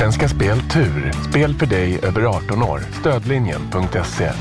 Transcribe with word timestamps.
Svenska 0.00 0.28
Spel 0.28 0.60
Tur. 0.60 1.12
Spel 1.30 1.54
för 1.54 1.66
dig 1.66 2.00
över 2.02 2.22
18 2.22 2.62
år. 2.62 2.82
Stödlinjen.se. 3.00 4.32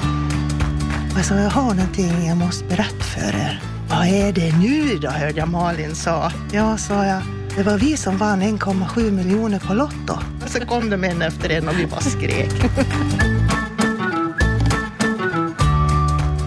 Alltså, 1.16 1.34
jag 1.34 1.50
har 1.50 1.74
någonting 1.74 2.28
jag 2.28 2.38
måste 2.38 2.66
berätta 2.66 3.04
för 3.04 3.36
er. 3.36 3.62
Vad 3.90 4.08
är 4.08 4.34
det 4.34 4.58
nu 4.58 4.98
då, 4.98 5.10
hörde 5.10 5.40
jag 5.40 5.50
Malin 5.50 5.96
sa. 5.96 6.32
Ja, 6.52 6.78
sa 6.78 7.06
jag. 7.06 7.22
Det 7.56 7.64
var 7.64 7.78
vi 7.78 7.98
som 7.98 8.18
vann 8.18 8.42
1,7 8.42 9.12
miljoner 9.12 9.60
på 9.60 9.74
Lotto. 9.74 10.14
Och 10.44 10.50
så 10.50 10.60
kom 10.60 10.90
de 10.90 11.04
en 11.04 11.22
efter 11.22 11.50
en 11.50 11.68
och 11.68 11.80
vi 11.80 11.86
bara 11.86 12.02
skrek. 12.02 12.52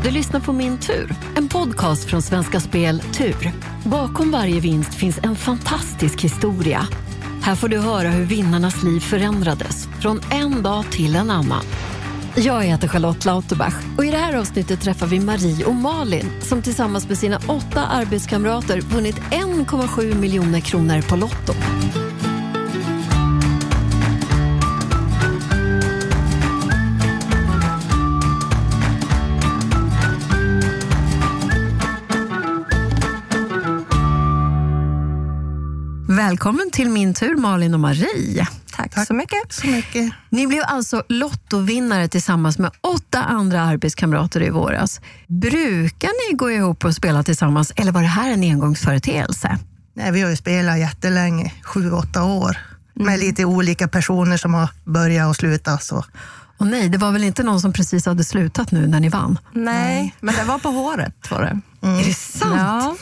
Du 0.04 0.10
lyssnar 0.10 0.40
på 0.40 0.52
Min 0.52 0.78
tur, 0.78 1.14
en 1.36 1.48
podcast 1.48 2.04
från 2.04 2.22
Svenska 2.22 2.60
Spel 2.60 3.00
Tur. 3.00 3.52
Bakom 3.84 4.30
varje 4.30 4.60
vinst 4.60 4.94
finns 4.94 5.18
en 5.22 5.36
fantastisk 5.36 6.20
historia. 6.20 6.86
Här 7.44 7.54
får 7.54 7.68
du 7.68 7.78
höra 7.78 8.08
hur 8.08 8.24
vinnarnas 8.24 8.82
liv 8.82 9.00
förändrades 9.00 9.88
från 10.00 10.20
en 10.30 10.62
dag 10.62 10.84
till 10.90 11.16
en 11.16 11.30
annan. 11.30 11.64
Jag 12.36 12.62
heter 12.62 12.88
Charlotte 12.88 13.24
Lauterbach 13.24 13.74
och 13.98 14.04
i 14.04 14.10
det 14.10 14.16
här 14.16 14.36
avsnittet 14.36 14.80
träffar 14.80 15.06
vi 15.06 15.20
Marie 15.20 15.64
och 15.64 15.74
Malin 15.74 16.30
som 16.40 16.62
tillsammans 16.62 17.08
med 17.08 17.18
sina 17.18 17.36
åtta 17.36 17.86
arbetskamrater 17.86 18.80
vunnit 18.80 19.16
1,7 19.16 20.14
miljoner 20.14 20.60
kronor 20.60 21.02
på 21.02 21.16
Lotto. 21.16 21.52
Välkommen 36.32 36.70
till 36.70 36.88
min 36.88 37.14
tur, 37.14 37.36
Malin 37.36 37.74
och 37.74 37.80
Marie. 37.80 38.46
Tack, 38.72 38.94
Tack, 38.94 39.06
så 39.06 39.14
mycket. 39.14 39.52
Så 39.52 39.66
mycket. 39.66 40.12
Ni 40.28 40.46
blev 40.46 40.62
alltså 40.66 41.02
lottovinnare 41.08 42.08
tillsammans 42.08 42.58
med 42.58 42.70
åtta 42.80 43.22
andra 43.22 43.60
arbetskamrater 43.60 44.42
i 44.42 44.50
våras. 44.50 45.00
Brukar 45.26 46.30
ni 46.30 46.36
gå 46.36 46.50
ihop 46.50 46.84
och 46.84 46.94
spela 46.94 47.22
tillsammans 47.22 47.72
eller 47.76 47.92
var 47.92 48.02
det 48.02 48.08
här 48.08 48.30
en 48.30 48.42
engångsföreteelse? 48.42 49.58
Nej, 49.94 50.12
vi 50.12 50.20
har 50.20 50.30
ju 50.30 50.36
spelat 50.36 50.78
jättelänge, 50.78 51.52
sju, 51.62 51.90
åtta 51.90 52.24
år, 52.24 52.56
mm. 52.96 53.06
med 53.06 53.20
lite 53.20 53.44
olika 53.44 53.88
personer 53.88 54.36
som 54.36 54.54
har 54.54 54.68
börjat 54.84 55.28
och 55.28 55.36
slutat. 55.36 55.82
Så. 55.82 56.04
Och 56.62 56.68
nej, 56.68 56.88
det 56.88 56.98
var 56.98 57.12
väl 57.12 57.24
inte 57.24 57.42
någon 57.42 57.60
som 57.60 57.72
precis 57.72 58.06
hade 58.06 58.24
slutat 58.24 58.72
nu 58.72 58.86
när 58.86 59.00
ni 59.00 59.08
vann? 59.08 59.38
Nej, 59.52 60.14
men 60.20 60.34
det 60.34 60.44
var 60.44 60.58
på 60.58 60.68
håret. 60.68 61.30
Var 61.30 61.40
det. 61.40 61.60
Mm. 61.88 61.98
Är 61.98 62.04
det 62.04 62.14
sant? 62.14 62.54
Ja. 62.56 62.96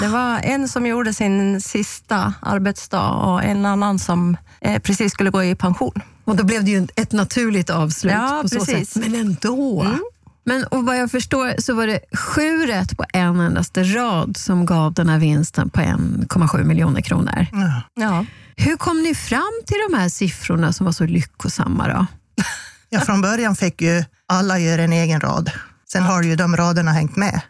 Det 0.00 0.08
var 0.08 0.38
en 0.38 0.68
som 0.68 0.86
gjorde 0.86 1.14
sin 1.14 1.60
sista 1.60 2.34
arbetsdag 2.42 3.10
och 3.10 3.44
en 3.44 3.66
annan 3.66 3.98
som 3.98 4.36
eh, 4.60 4.78
precis 4.78 5.12
skulle 5.12 5.30
gå 5.30 5.44
i 5.44 5.54
pension. 5.54 6.02
Och 6.24 6.36
då 6.36 6.44
blev 6.44 6.64
det 6.64 6.70
ju 6.70 6.88
ett 6.96 7.12
naturligt 7.12 7.70
avslut 7.70 8.12
ja, 8.12 8.40
på 8.42 8.48
precis. 8.48 8.90
så 8.90 9.00
sätt. 9.00 9.10
Men 9.10 9.20
ändå. 9.20 9.82
Mm. 9.82 10.00
Men 10.44 10.64
och 10.64 10.86
vad 10.86 10.98
jag 10.98 11.10
förstår 11.10 11.60
så 11.60 11.74
var 11.74 11.86
det 11.86 12.00
sju 12.18 12.66
rätt 12.66 12.96
på 12.96 13.04
en 13.12 13.40
endaste 13.40 13.82
rad 13.82 14.36
som 14.36 14.66
gav 14.66 14.92
den 14.94 15.08
här 15.08 15.18
vinsten 15.18 15.70
på 15.70 15.80
1,7 15.80 16.64
miljoner 16.64 17.00
kronor. 17.00 17.46
Ja. 17.52 17.82
ja. 17.94 18.24
Hur 18.56 18.76
kom 18.76 19.02
ni 19.02 19.14
fram 19.14 19.60
till 19.66 19.78
de 19.90 19.98
här 19.98 20.08
siffrorna 20.08 20.72
som 20.72 20.86
var 20.86 20.92
så 20.92 21.04
lyckosamma? 21.04 21.88
Då? 21.88 22.06
Ja, 22.94 23.00
från 23.00 23.20
början 23.20 23.56
fick 23.56 23.82
ju 23.82 24.04
alla 24.26 24.58
göra 24.58 24.82
en 24.82 24.92
egen 24.92 25.20
rad. 25.20 25.50
Sen 25.92 26.02
har 26.02 26.22
ju 26.22 26.36
de 26.36 26.56
raderna 26.56 26.92
hängt 26.92 27.16
med. 27.16 27.40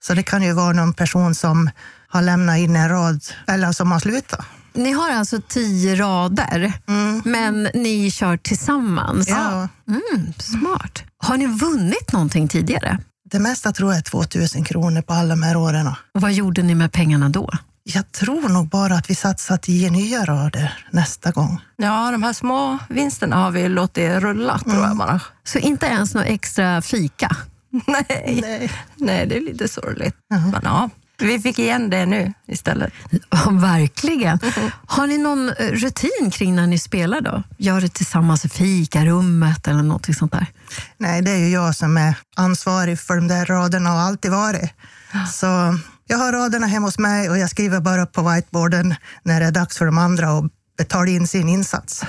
Så 0.00 0.14
det 0.14 0.22
kan 0.22 0.42
ju 0.42 0.52
vara 0.52 0.72
någon 0.72 0.92
person 0.94 1.34
som 1.34 1.70
har 2.08 2.22
lämnat 2.22 2.58
in 2.58 2.76
en 2.76 2.88
rad 2.88 3.24
eller 3.46 3.72
som 3.72 3.92
har 3.92 3.98
slutat. 4.00 4.46
Ni 4.72 4.92
har 4.92 5.10
alltså 5.10 5.40
tio 5.48 5.94
rader, 5.94 6.72
mm. 6.88 7.22
men 7.24 7.68
ni 7.74 8.10
kör 8.10 8.36
tillsammans? 8.36 9.28
Ja. 9.28 9.68
Mm, 9.88 10.32
smart. 10.38 11.02
Har 11.18 11.36
ni 11.36 11.46
vunnit 11.46 12.12
någonting 12.12 12.48
tidigare? 12.48 12.98
Det 13.30 13.38
mesta 13.38 13.72
tror 13.72 13.90
jag 13.90 13.98
är 13.98 14.02
2000 14.02 14.64
kronor 14.64 15.02
på 15.02 15.12
alla 15.12 15.28
de 15.28 15.42
här 15.42 15.56
åren. 15.56 15.86
Och 15.86 16.20
vad 16.20 16.32
gjorde 16.32 16.62
ni 16.62 16.74
med 16.74 16.92
pengarna 16.92 17.28
då? 17.28 17.50
Jag 17.94 18.12
tror 18.12 18.48
nog 18.48 18.68
bara 18.68 18.94
att 18.94 19.10
vi 19.10 19.14
satsar 19.14 19.56
tio 19.56 19.90
nya 19.90 20.24
rader 20.24 20.84
nästa 20.90 21.30
gång. 21.30 21.60
Ja, 21.76 22.10
de 22.10 22.22
här 22.22 22.32
små 22.32 22.78
vinsterna 22.88 23.36
har 23.36 23.50
vi 23.50 23.68
låtit 23.68 24.10
rulla, 24.10 24.58
tror 24.58 24.74
jag 24.74 24.84
mm. 24.84 24.98
bara. 24.98 25.20
Så 25.44 25.58
inte 25.58 25.86
ens 25.86 26.14
något 26.14 26.26
extra 26.26 26.82
fika? 26.82 27.36
Nej, 27.86 28.38
Nej. 28.42 28.72
Nej 28.96 29.26
det 29.26 29.36
är 29.36 29.40
lite 29.40 29.68
sorgligt. 29.68 30.14
-huh. 30.30 30.52
Men 30.52 30.60
ja, 30.64 30.90
vi 31.18 31.40
fick 31.40 31.58
igen 31.58 31.90
det 31.90 32.06
nu 32.06 32.32
istället. 32.46 32.92
Ja, 33.30 33.50
verkligen. 33.50 34.38
Har 34.86 35.06
ni 35.06 35.18
någon 35.18 35.48
eh, 35.48 35.66
rutin 35.72 36.30
kring 36.32 36.56
när 36.56 36.66
ni 36.66 36.78
spelar 36.78 37.20
då? 37.20 37.42
Gör 37.56 37.80
det 37.80 37.88
tillsammans 37.88 38.44
i 38.44 38.48
fikarummet 38.48 39.68
eller 39.68 39.82
något 39.82 40.16
sånt 40.16 40.32
där? 40.32 40.46
Nej, 40.98 41.22
det 41.22 41.30
är 41.30 41.38
ju 41.38 41.48
jag 41.48 41.76
som 41.76 41.96
är 41.96 42.14
ansvarig 42.36 43.00
för 43.00 43.16
de 43.16 43.28
där 43.28 43.46
raderna 43.46 43.94
och 43.94 44.00
alltid 44.00 44.30
varit. 44.30 44.70
Så 45.32 45.78
jag 46.10 46.18
har 46.18 46.32
raderna 46.32 46.66
hemma 46.66 46.86
hos 46.86 46.98
mig 46.98 47.30
och 47.30 47.38
jag 47.38 47.50
skriver 47.50 47.80
bara 47.80 48.02
upp 48.02 48.12
på 48.12 48.22
whiteboarden 48.22 48.94
när 49.22 49.40
det 49.40 49.46
är 49.46 49.50
dags 49.50 49.78
för 49.78 49.86
de 49.86 49.98
andra 49.98 50.28
att 50.28 50.44
betala 50.78 51.10
in 51.10 51.26
sin 51.26 51.48
insats. 51.48 52.04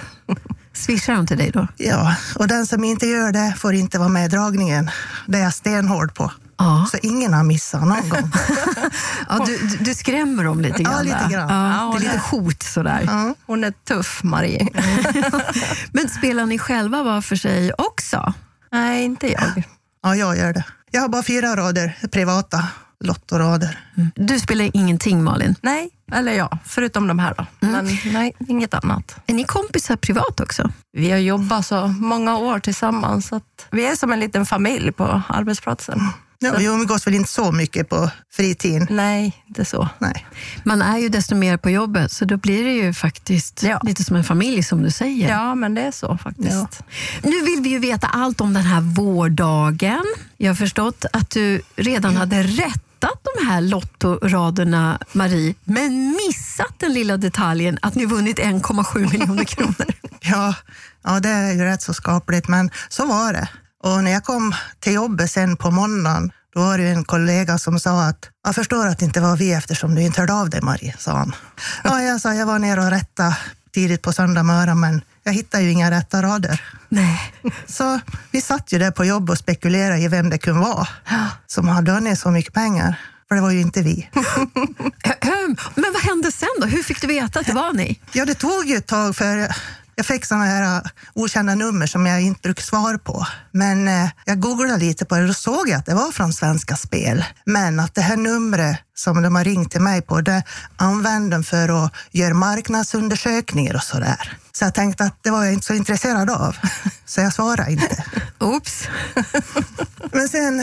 Swishar 0.73 1.15
de 1.15 1.27
till 1.27 1.37
dig 1.37 1.51
då? 1.51 1.67
Ja, 1.77 2.15
och 2.35 2.47
den 2.47 2.65
som 2.67 2.83
inte 2.83 3.07
gör 3.07 3.31
det 3.31 3.55
får 3.57 3.73
inte 3.73 3.99
vara 3.99 4.09
med 4.09 4.25
i 4.25 4.27
dragningen. 4.27 4.89
Det 5.27 5.37
är 5.37 5.43
jag 5.43 5.53
stenhård 5.53 6.15
på. 6.15 6.31
Ja. 6.57 6.87
Så 6.91 6.97
ingen 7.01 7.33
har 7.33 7.43
missat 7.43 7.87
någon 7.87 8.09
gång. 8.09 8.31
ja, 9.29 9.45
du, 9.45 9.77
du 9.79 9.95
skrämmer 9.95 10.43
dem 10.43 10.61
lite 10.61 10.83
grann? 10.83 10.93
Ja, 10.93 11.01
lite 11.01 11.33
grann. 11.33 11.49
Ja, 11.49 11.95
det 11.99 12.05
är 12.05 12.13
lite 12.13 12.21
hot 12.31 12.63
sådär. 12.63 13.03
Ja. 13.07 13.35
Hon 13.45 13.63
är 13.63 13.71
tuff, 13.71 14.23
Marie. 14.23 14.67
Men 15.91 16.09
spelar 16.09 16.45
ni 16.45 16.59
själva 16.59 17.03
var 17.03 17.21
för 17.21 17.35
sig 17.35 17.73
också? 17.73 18.33
Nej, 18.71 19.03
inte 19.03 19.31
jag. 19.31 19.63
Ja, 20.03 20.15
jag 20.15 20.37
gör 20.37 20.53
det. 20.53 20.65
Jag 20.91 21.01
har 21.01 21.09
bara 21.09 21.23
fyra 21.23 21.55
rader 21.55 21.97
privata 22.11 22.67
lottorader. 23.01 23.79
Mm. 23.97 24.11
Du 24.15 24.39
spelar 24.39 24.71
ingenting 24.73 25.23
Malin? 25.23 25.55
Nej, 25.61 25.89
eller 26.11 26.31
ja, 26.31 26.57
förutom 26.65 27.07
de 27.07 27.19
här 27.19 27.33
då. 27.37 27.67
Mm. 27.67 27.85
Men 27.85 28.13
nej, 28.13 28.33
inget 28.47 28.73
annat. 28.73 29.15
Är 29.25 29.33
ni 29.33 29.43
kompisar 29.43 29.95
privat 29.95 30.39
också? 30.39 30.71
Vi 30.93 31.11
har 31.11 31.17
jobbat 31.17 31.65
så 31.65 31.87
många 31.87 32.37
år 32.37 32.59
tillsammans, 32.59 33.27
så 33.27 33.35
att 33.35 33.67
vi 33.71 33.85
är 33.85 33.95
som 33.95 34.11
en 34.11 34.19
liten 34.19 34.45
familj 34.45 34.91
på 34.91 35.21
arbetsplatsen. 35.27 36.01
Ja, 36.43 36.53
vi 36.57 36.65
umgås 36.65 37.07
väl 37.07 37.13
inte 37.13 37.29
så 37.29 37.51
mycket 37.51 37.89
på 37.89 38.09
fritiden? 38.31 38.87
Nej, 38.89 39.43
inte 39.47 39.65
så. 39.65 39.89
Nej. 39.99 40.25
Man 40.63 40.81
är 40.81 40.97
ju 40.97 41.09
desto 41.09 41.35
mer 41.35 41.57
på 41.57 41.69
jobbet, 41.69 42.11
så 42.11 42.25
då 42.25 42.37
blir 42.37 42.63
det 42.63 42.71
ju 42.71 42.93
faktiskt 42.93 43.63
ja. 43.63 43.79
lite 43.83 44.03
som 44.03 44.15
en 44.15 44.23
familj 44.23 44.63
som 44.63 44.83
du 44.83 44.91
säger. 44.91 45.29
Ja, 45.29 45.55
men 45.55 45.75
det 45.75 45.81
är 45.81 45.91
så 45.91 46.17
faktiskt. 46.17 46.49
Ja. 46.51 46.67
Nu 47.23 47.41
vill 47.41 47.59
vi 47.61 47.69
ju 47.69 47.79
veta 47.79 48.07
allt 48.07 48.41
om 48.41 48.53
den 48.53 48.63
här 48.63 48.81
vårdagen. 48.81 50.05
Jag 50.37 50.49
har 50.49 50.55
förstått 50.55 51.05
att 51.13 51.29
du 51.29 51.61
redan 51.75 52.15
hade 52.17 52.43
rätt 52.43 52.83
de 53.09 53.47
här 53.47 53.61
lottoraderna, 53.61 54.99
Marie, 55.11 55.55
men 55.63 56.17
missat 56.27 56.79
den 56.79 56.93
lilla 56.93 57.17
detaljen 57.17 57.77
att 57.81 57.95
ni 57.95 58.05
vunnit 58.05 58.39
1,7 58.39 59.11
miljoner 59.11 59.43
kronor. 59.43 59.93
ja, 60.21 60.55
ja, 61.03 61.19
det 61.19 61.29
är 61.29 61.53
ju 61.53 61.63
rätt 61.63 61.81
så 61.81 61.93
skapligt, 61.93 62.47
men 62.47 62.71
så 62.89 63.05
var 63.05 63.33
det. 63.33 63.47
Och 63.83 64.03
när 64.03 64.11
jag 64.11 64.23
kom 64.23 64.55
till 64.79 64.93
jobbet 64.93 65.31
sen 65.31 65.57
på 65.57 65.71
måndagen, 65.71 66.31
då 66.53 66.59
var 66.59 66.77
det 66.77 66.87
en 66.87 67.03
kollega 67.03 67.57
som 67.57 67.79
sa 67.79 68.03
att 68.03 68.29
jag 68.43 68.55
förstår 68.55 68.87
att 68.87 68.99
det 68.99 69.05
inte 69.05 69.21
var 69.21 69.37
vi 69.37 69.53
eftersom 69.53 69.95
du 69.95 70.01
inte 70.01 70.21
hörde 70.21 70.33
av 70.33 70.49
dig, 70.49 70.61
Marie, 70.61 70.95
sa 70.99 71.11
han. 71.11 71.35
Ja, 71.83 72.01
jag 72.01 72.21
sa 72.21 72.33
jag 72.33 72.45
var 72.45 72.59
nere 72.59 72.81
och 72.81 72.91
rätta 72.91 73.35
tidigt 73.73 74.01
på 74.01 74.13
söndag 74.13 74.43
morgon, 74.43 74.79
men 74.79 75.01
jag 75.23 75.33
hittade 75.33 75.63
ju 75.63 75.71
inga 75.71 75.91
rätta 75.91 76.21
rader. 76.21 76.61
Nej. 76.89 77.33
Så 77.67 77.99
vi 78.31 78.41
satt 78.41 78.71
ju 78.71 78.79
där 78.79 78.91
på 78.91 79.05
jobb 79.05 79.29
och 79.29 79.37
spekulerade 79.37 80.01
i 80.01 80.07
vem 80.07 80.29
det 80.29 80.37
kunde 80.37 80.61
vara 80.61 80.87
som 81.47 81.67
hade 81.67 81.91
vunnit 81.91 82.19
så 82.19 82.31
mycket 82.31 82.53
pengar. 82.53 82.95
För 83.27 83.35
det 83.35 83.41
var 83.41 83.51
ju 83.51 83.61
inte 83.61 83.81
vi. 83.81 84.09
Men 85.75 85.93
vad 85.93 86.01
hände 86.01 86.31
sen 86.31 86.49
då? 86.61 86.67
Hur 86.67 86.83
fick 86.83 87.01
du 87.01 87.07
veta 87.07 87.39
att 87.39 87.45
det 87.45 87.53
var 87.53 87.73
ni? 87.73 87.99
Ja, 88.11 88.25
det 88.25 88.33
tog 88.33 88.65
ju 88.65 88.75
ett 88.75 88.87
tag 88.87 89.15
för 89.15 89.47
jag 89.95 90.05
fick 90.05 90.25
sådana 90.25 90.45
här 90.45 90.75
äh, 90.75 90.81
okända 91.13 91.55
nummer 91.55 91.87
som 91.87 92.05
jag 92.05 92.21
inte 92.21 92.41
brukar 92.41 92.61
svara 92.61 92.97
på. 92.97 93.25
Men 93.51 93.87
eh, 93.87 94.09
jag 94.25 94.39
googlade 94.39 94.77
lite 94.77 95.05
på 95.05 95.15
det 95.15 95.21
och 95.21 95.27
då 95.27 95.33
såg 95.33 95.69
jag 95.69 95.79
att 95.79 95.85
det 95.85 95.93
var 95.93 96.11
från 96.11 96.33
Svenska 96.33 96.75
Spel. 96.75 97.25
Men 97.45 97.79
att 97.79 97.95
det 97.95 98.01
här 98.01 98.17
numret 98.17 98.77
som 98.95 99.21
de 99.21 99.35
har 99.35 99.43
ringt 99.43 99.71
till 99.71 99.81
mig 99.81 100.01
på, 100.01 100.21
det 100.21 100.43
använder 100.77 101.37
de 101.37 101.43
för 101.43 101.85
att 101.85 101.93
göra 102.11 102.33
marknadsundersökningar 102.33 103.75
och 103.75 103.83
sådär. 103.83 104.37
Så 104.61 104.65
jag 104.65 104.73
tänkte 104.73 105.03
att 105.03 105.23
det 105.23 105.31
var 105.31 105.43
jag 105.43 105.53
inte 105.53 105.65
så 105.65 105.73
intresserad 105.73 106.29
av, 106.29 106.55
så 107.05 107.21
jag 107.21 107.33
svarade 107.33 107.71
inte. 107.71 108.03
Oops. 108.39 108.87
Men 110.11 110.29
sen 110.29 110.61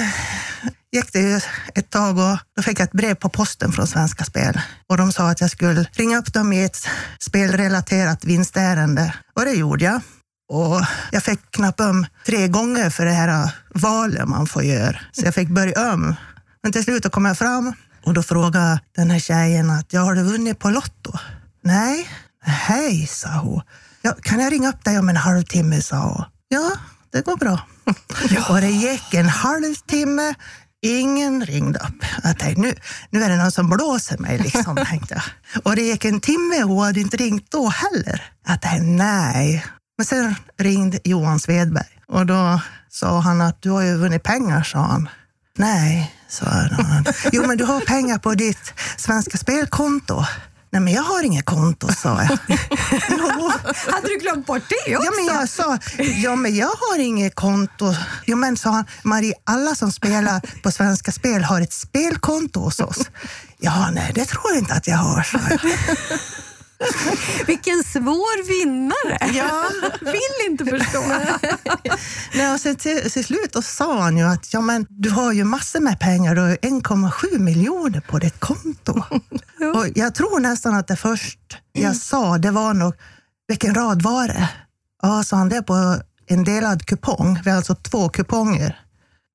gick 0.93 1.13
det 1.13 1.19
ju 1.19 1.41
ett 1.75 1.91
tag 1.91 2.19
och 2.19 2.39
då 2.57 2.63
fick 2.63 2.81
jag 2.81 2.85
ett 2.85 2.93
brev 2.93 3.15
på 3.15 3.29
posten 3.29 3.73
från 3.73 3.87
Svenska 3.87 4.25
Spel 4.25 4.61
och 4.89 4.97
de 4.97 5.13
sa 5.13 5.31
att 5.31 5.41
jag 5.41 5.51
skulle 5.51 5.83
ringa 5.93 6.19
upp 6.19 6.33
dem 6.33 6.53
i 6.53 6.65
ett 6.65 6.87
spelrelaterat 7.19 8.25
vinstärende 8.25 9.15
och 9.35 9.45
det 9.45 9.53
gjorde 9.53 9.85
jag. 9.85 10.01
Och 10.49 10.81
jag 11.13 11.23
fick 11.23 11.51
knappa 11.51 11.91
om 11.91 12.07
tre 12.27 12.49
gånger 12.49 12.91
för 12.91 13.05
det 13.05 13.13
här 13.13 13.51
valet 13.75 14.29
man 14.29 14.47
får 14.47 14.63
göra, 14.63 14.99
så 15.13 15.25
jag 15.25 15.35
fick 15.35 15.49
börja 15.49 15.93
om. 15.93 16.15
Men 16.63 16.73
till 16.73 16.85
slut 16.85 17.13
kom 17.13 17.25
jag 17.25 17.39
fram 17.39 17.73
och 18.05 18.15
då 18.15 18.23
frågade 18.23 18.81
den 18.97 19.11
här 19.11 19.19
tjejen 19.19 19.71
att 19.71 19.93
jag 19.93 20.01
har 20.01 20.15
du 20.15 20.23
vunnit 20.23 20.59
på 20.59 20.71
Lotto? 20.71 21.13
Nej, 21.63 22.09
hej, 22.43 23.07
sa 23.07 23.29
hon. 23.29 23.63
Ja, 24.09 24.15
kan 24.23 24.41
jag 24.41 24.53
ringa 24.53 24.69
upp 24.69 24.85
dig 24.85 24.99
om 24.99 25.09
en 25.09 25.17
halvtimme, 25.17 25.83
sa 25.83 25.97
hon. 25.97 26.25
Ja, 26.49 26.71
det 27.13 27.25
går 27.25 27.37
bra. 27.37 27.61
Och 28.49 28.61
det 28.61 28.71
gick 28.71 29.15
en 29.15 29.29
halvtimme, 29.29 30.35
ingen 30.83 31.47
ringde 31.47 31.79
upp. 31.79 32.05
Jag 32.25 32.39
tänkte, 32.39 32.61
nu, 32.61 32.75
nu 33.11 33.23
är 33.23 33.29
det 33.29 33.37
någon 33.37 33.53
som 33.53 33.69
blåser 33.69 34.19
mig, 34.19 34.39
liksom, 34.39 34.77
tänkte 34.91 35.15
jag. 35.15 35.63
Och 35.65 35.77
det 35.77 35.83
gick 35.83 36.05
en 36.05 36.21
timme 36.21 36.63
och 36.63 36.71
hon 36.71 36.85
hade 36.85 37.01
inte 37.01 37.17
ringt 37.17 37.51
då 37.51 37.69
heller. 37.69 38.33
Jag 38.47 38.61
tänkte, 38.61 38.87
nej. 38.87 39.67
Men 39.99 40.07
sen 40.07 40.35
ringde 40.59 40.99
Johan 41.05 41.41
Svedberg 41.41 42.01
och 42.09 42.27
då 42.27 42.61
sa 42.91 43.21
han 43.21 43.41
att 43.41 43.63
du 43.63 43.71
har 43.71 43.83
ju 43.83 43.97
vunnit 43.97 44.23
pengar, 44.23 44.63
sa 44.63 44.79
han. 44.79 45.09
Nej, 45.57 46.15
sa 46.29 46.47
han. 46.47 47.05
Jo, 47.33 47.47
men 47.47 47.59
du 47.59 47.65
har 47.65 47.81
pengar 47.81 48.19
på 48.19 48.35
ditt 48.35 48.73
Svenska 48.97 49.39
Spelkonto. 49.39 50.25
Nej, 50.71 50.81
men 50.83 50.93
jag 50.93 51.03
har 51.03 51.23
inget 51.23 51.45
konto, 51.45 51.89
sa 51.93 52.09
jag. 52.09 52.29
Hade 53.93 54.09
du 54.09 54.19
glömt 54.19 54.47
bort 54.47 54.63
det 54.69 54.97
också? 54.97 55.07
Ja, 55.07 55.13
men 55.17 55.25
jag 55.25 55.49
sa, 55.49 55.79
ja, 56.23 56.37
men 56.37 56.57
jag 56.57 56.67
har 56.69 56.99
inget 56.99 57.35
konto. 57.35 57.95
Jo, 58.27 58.37
men 58.37 58.57
sa 58.57 58.71
han, 58.71 58.85
Marie, 59.03 59.35
alla 59.45 59.75
som 59.75 59.93
spelar 59.93 60.63
på 60.63 60.71
Svenska 60.71 61.13
Spel 61.13 61.45
har 61.45 61.61
ett 61.61 61.73
spelkonto 61.73 62.61
hos 62.61 62.81
oss. 62.81 62.99
Ja, 63.59 63.91
nej, 63.93 64.13
det 64.15 64.25
tror 64.25 64.45
jag 64.51 64.59
inte 64.59 64.75
att 64.75 64.87
jag 64.87 64.97
har, 64.97 65.23
sa 65.23 65.39
jag. 65.51 65.61
Vilken 67.47 67.85
svår 67.85 68.49
vinnare! 68.49 69.37
Ja. 69.39 69.65
Vill 70.01 70.51
inte 70.51 70.65
förstå. 70.65 71.03
Nej, 72.35 72.53
och 72.55 72.61
sen 72.61 72.77
till, 72.77 73.11
till 73.11 73.25
slut 73.25 73.53
då 73.53 73.63
sa 73.63 74.01
han 74.01 74.17
ju 74.17 74.25
att 74.25 74.53
ja, 74.53 74.61
men, 74.61 74.87
du 74.89 75.11
har 75.11 75.33
ju 75.33 75.45
massor 75.45 75.81
med 75.81 76.01
pengar, 76.01 76.35
du 76.35 76.41
har 76.41 76.49
ju 76.49 76.57
1,7 76.57 77.39
miljoner 77.39 78.01
på 78.01 78.19
ditt 78.19 78.41
konto. 78.41 78.93
Och 79.75 79.87
jag 79.95 80.15
tror 80.15 80.41
nästan 80.41 80.75
att 80.75 80.87
det 80.87 80.97
först 80.97 81.39
jag 81.73 81.97
sa, 81.97 82.39
det 82.39 82.51
var 82.51 82.75
nog, 82.75 82.95
vilken 83.49 83.75
rad 83.75 84.03
var 84.03 84.29
det? 84.29 84.49
Ja, 85.03 85.23
sa 85.25 85.37
han, 85.37 85.49
det 85.49 85.63
på 85.63 85.97
en 86.27 86.45
delad 86.45 86.87
kupong. 86.87 87.41
Vi 87.45 87.51
har 87.51 87.57
alltså 87.57 87.75
två 87.75 88.09
kuponger. 88.09 88.81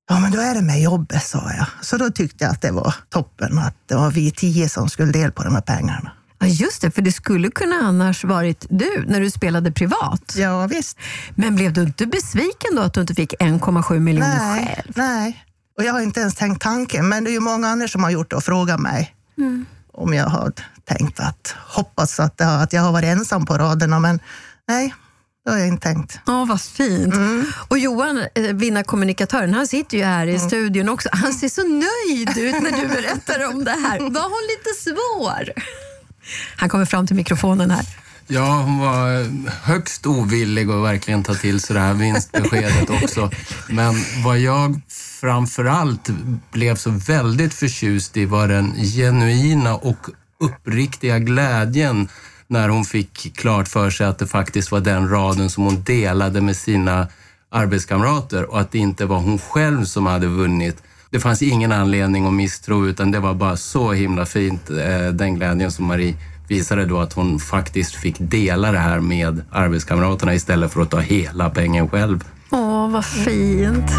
Ja, 0.10 0.20
men 0.20 0.32
då 0.32 0.40
är 0.40 0.56
det 0.56 0.62
med 0.62 0.82
jobbet, 0.82 1.24
sa 1.24 1.52
jag. 1.58 1.66
Så 1.82 1.98
då 1.98 2.10
tyckte 2.10 2.44
jag 2.44 2.52
att 2.52 2.62
det 2.62 2.72
var 2.72 2.96
toppen, 3.10 3.60
att 3.60 3.76
det 3.86 3.96
var 3.96 4.12
vi 4.12 4.32
tio 4.32 4.70
som 4.70 4.90
skulle 4.90 5.12
dela 5.12 5.32
på 5.32 5.44
de 5.44 5.56
här 5.56 5.62
pengarna. 5.62 6.12
Ja, 6.44 6.66
just 6.66 6.82
det, 6.82 6.92
för 6.92 7.02
det 7.02 7.12
skulle 7.12 7.50
kunna 7.52 7.76
annars 7.76 8.24
varit 8.24 8.66
du 8.70 9.06
när 9.08 9.22
du 9.22 9.32
spelade 9.32 9.72
privat. 9.72 10.34
Ja, 10.38 10.68
visst. 10.68 10.98
Men 11.36 11.56
blev 11.56 11.74
du 11.74 11.82
inte 11.82 12.06
besviken 12.06 12.76
då 12.76 12.82
att 12.82 12.94
du 12.94 13.02
inte 13.02 13.16
fick 13.16 13.34
1,7 13.40 14.00
miljoner 14.00 14.38
Nej, 14.40 14.66
själv? 14.76 14.94
nej. 14.96 15.46
Och 15.78 15.84
jag 15.84 15.94
har 15.94 16.02
inte 16.02 16.20
ens 16.20 16.36
tänkt 16.36 16.62
tanken, 16.62 17.10
men 17.10 17.24
det 17.24 17.30
är 17.30 17.34
ju 17.34 17.40
många 17.40 17.68
andra 17.68 17.88
som 17.88 18.04
har 18.04 18.10
gjort 18.10 18.30
det 18.30 18.36
och 18.36 18.44
frågat 18.44 18.80
mig 18.80 19.16
om 19.94 20.14
jag 20.14 20.26
har 20.26 20.52
tänkt 20.86 21.20
att, 21.20 21.56
hoppas 21.68 22.20
att, 22.20 22.42
att 22.42 22.74
jag 22.74 22.82
har 22.82 22.92
varit 22.92 23.06
ensam 23.06 23.46
på 23.46 23.58
raderna, 23.58 24.00
men 24.00 24.20
nej, 24.68 24.94
det 25.46 25.52
har 25.52 25.58
jag 25.58 25.68
inte 25.68 25.88
tänkt. 25.88 26.20
Ja, 26.26 26.46
vad 26.46 26.62
fint. 26.62 27.14
Och 27.68 27.78
Johan, 27.78 28.24
eh, 28.36 28.44
vinnarkommunikatören, 28.44 29.54
han 29.54 29.68
sitter 29.68 29.98
ju 29.98 30.04
här 30.04 30.28
i 30.28 30.40
studion 30.40 30.90
också. 30.90 31.10
Han 31.12 31.34
ser 31.34 31.50
så 31.50 31.62
nöjd 31.64 32.38
ut 32.38 32.62
när 32.62 32.82
du 32.82 32.88
berättar 32.88 33.48
om 33.54 33.64
det 33.64 33.72
här. 33.72 34.00
Var 34.00 34.22
hon 34.22 34.48
lite 34.50 34.70
svår? 34.84 35.64
Han 36.56 36.70
kommer 36.70 36.86
fram 36.86 37.08
till 37.08 37.16
mikrofonen 37.16 37.72
här. 37.72 37.86
Ja, 38.28 38.62
hon 38.62 38.80
var 38.80 39.26
högst 39.50 40.06
ovillig 40.06 40.70
att 40.70 40.84
verkligen 40.84 41.24
ta 41.24 41.34
till 41.34 41.60
sig 41.60 41.74
det 41.74 41.80
här 41.80 41.94
vinstbeskedet 41.94 42.90
också. 43.04 43.32
Men 43.70 43.96
vad 44.24 44.40
jag 44.40 44.82
framförallt 45.22 46.10
blev 46.52 46.76
så 46.76 46.90
väldigt 46.90 47.54
förtjust 47.54 48.18
i 48.18 48.26
var 48.26 48.48
den 48.48 48.74
genuina 48.76 49.76
och 49.76 50.08
uppriktiga 50.40 51.20
glädjen 51.20 52.08
när 52.48 52.70
hon 52.70 52.86
fick 52.86 53.38
klart 53.38 53.68
för 53.68 53.90
sig 53.90 54.08
att 54.08 54.20
det 54.20 54.28
faktiskt 54.28 54.72
var 54.72 54.80
den 54.80 55.10
raden 55.10 55.50
som 55.50 55.64
hon 55.64 55.84
delade 55.84 56.42
med 56.42 56.56
sina 56.56 57.08
arbetskamrater 57.52 58.52
och 58.52 58.60
att 58.60 58.72
det 58.72 58.78
inte 58.78 59.06
var 59.06 59.18
hon 59.18 59.40
själv 59.40 59.86
som 59.86 60.06
hade 60.06 60.28
vunnit. 60.28 60.84
Det 61.14 61.20
fanns 61.20 61.42
ingen 61.42 61.72
anledning 61.72 62.26
att 62.26 62.34
misstro 62.34 62.88
utan 62.88 63.12
det 63.12 63.20
var 63.20 63.34
bara 63.34 63.58
så 63.58 63.92
himla 63.92 64.26
fint, 64.26 64.70
eh, 64.70 65.08
den 65.14 65.36
glädjen 65.36 65.72
som 65.72 65.86
Marie 65.86 66.16
visade 66.48 66.86
då 66.86 67.00
att 67.00 67.14
hon 67.14 67.40
faktiskt 67.40 67.96
fick 67.96 68.16
dela 68.20 68.72
det 68.72 68.78
här 68.78 69.00
med 69.00 69.42
arbetskamraterna 69.52 70.34
istället 70.34 70.74
för 70.74 70.82
att 70.82 70.92
ta 70.92 71.00
hela 71.00 71.50
pengen 71.50 71.90
själv. 71.90 72.24
Åh, 72.50 72.90
vad 72.90 73.06
fint. 73.06 73.92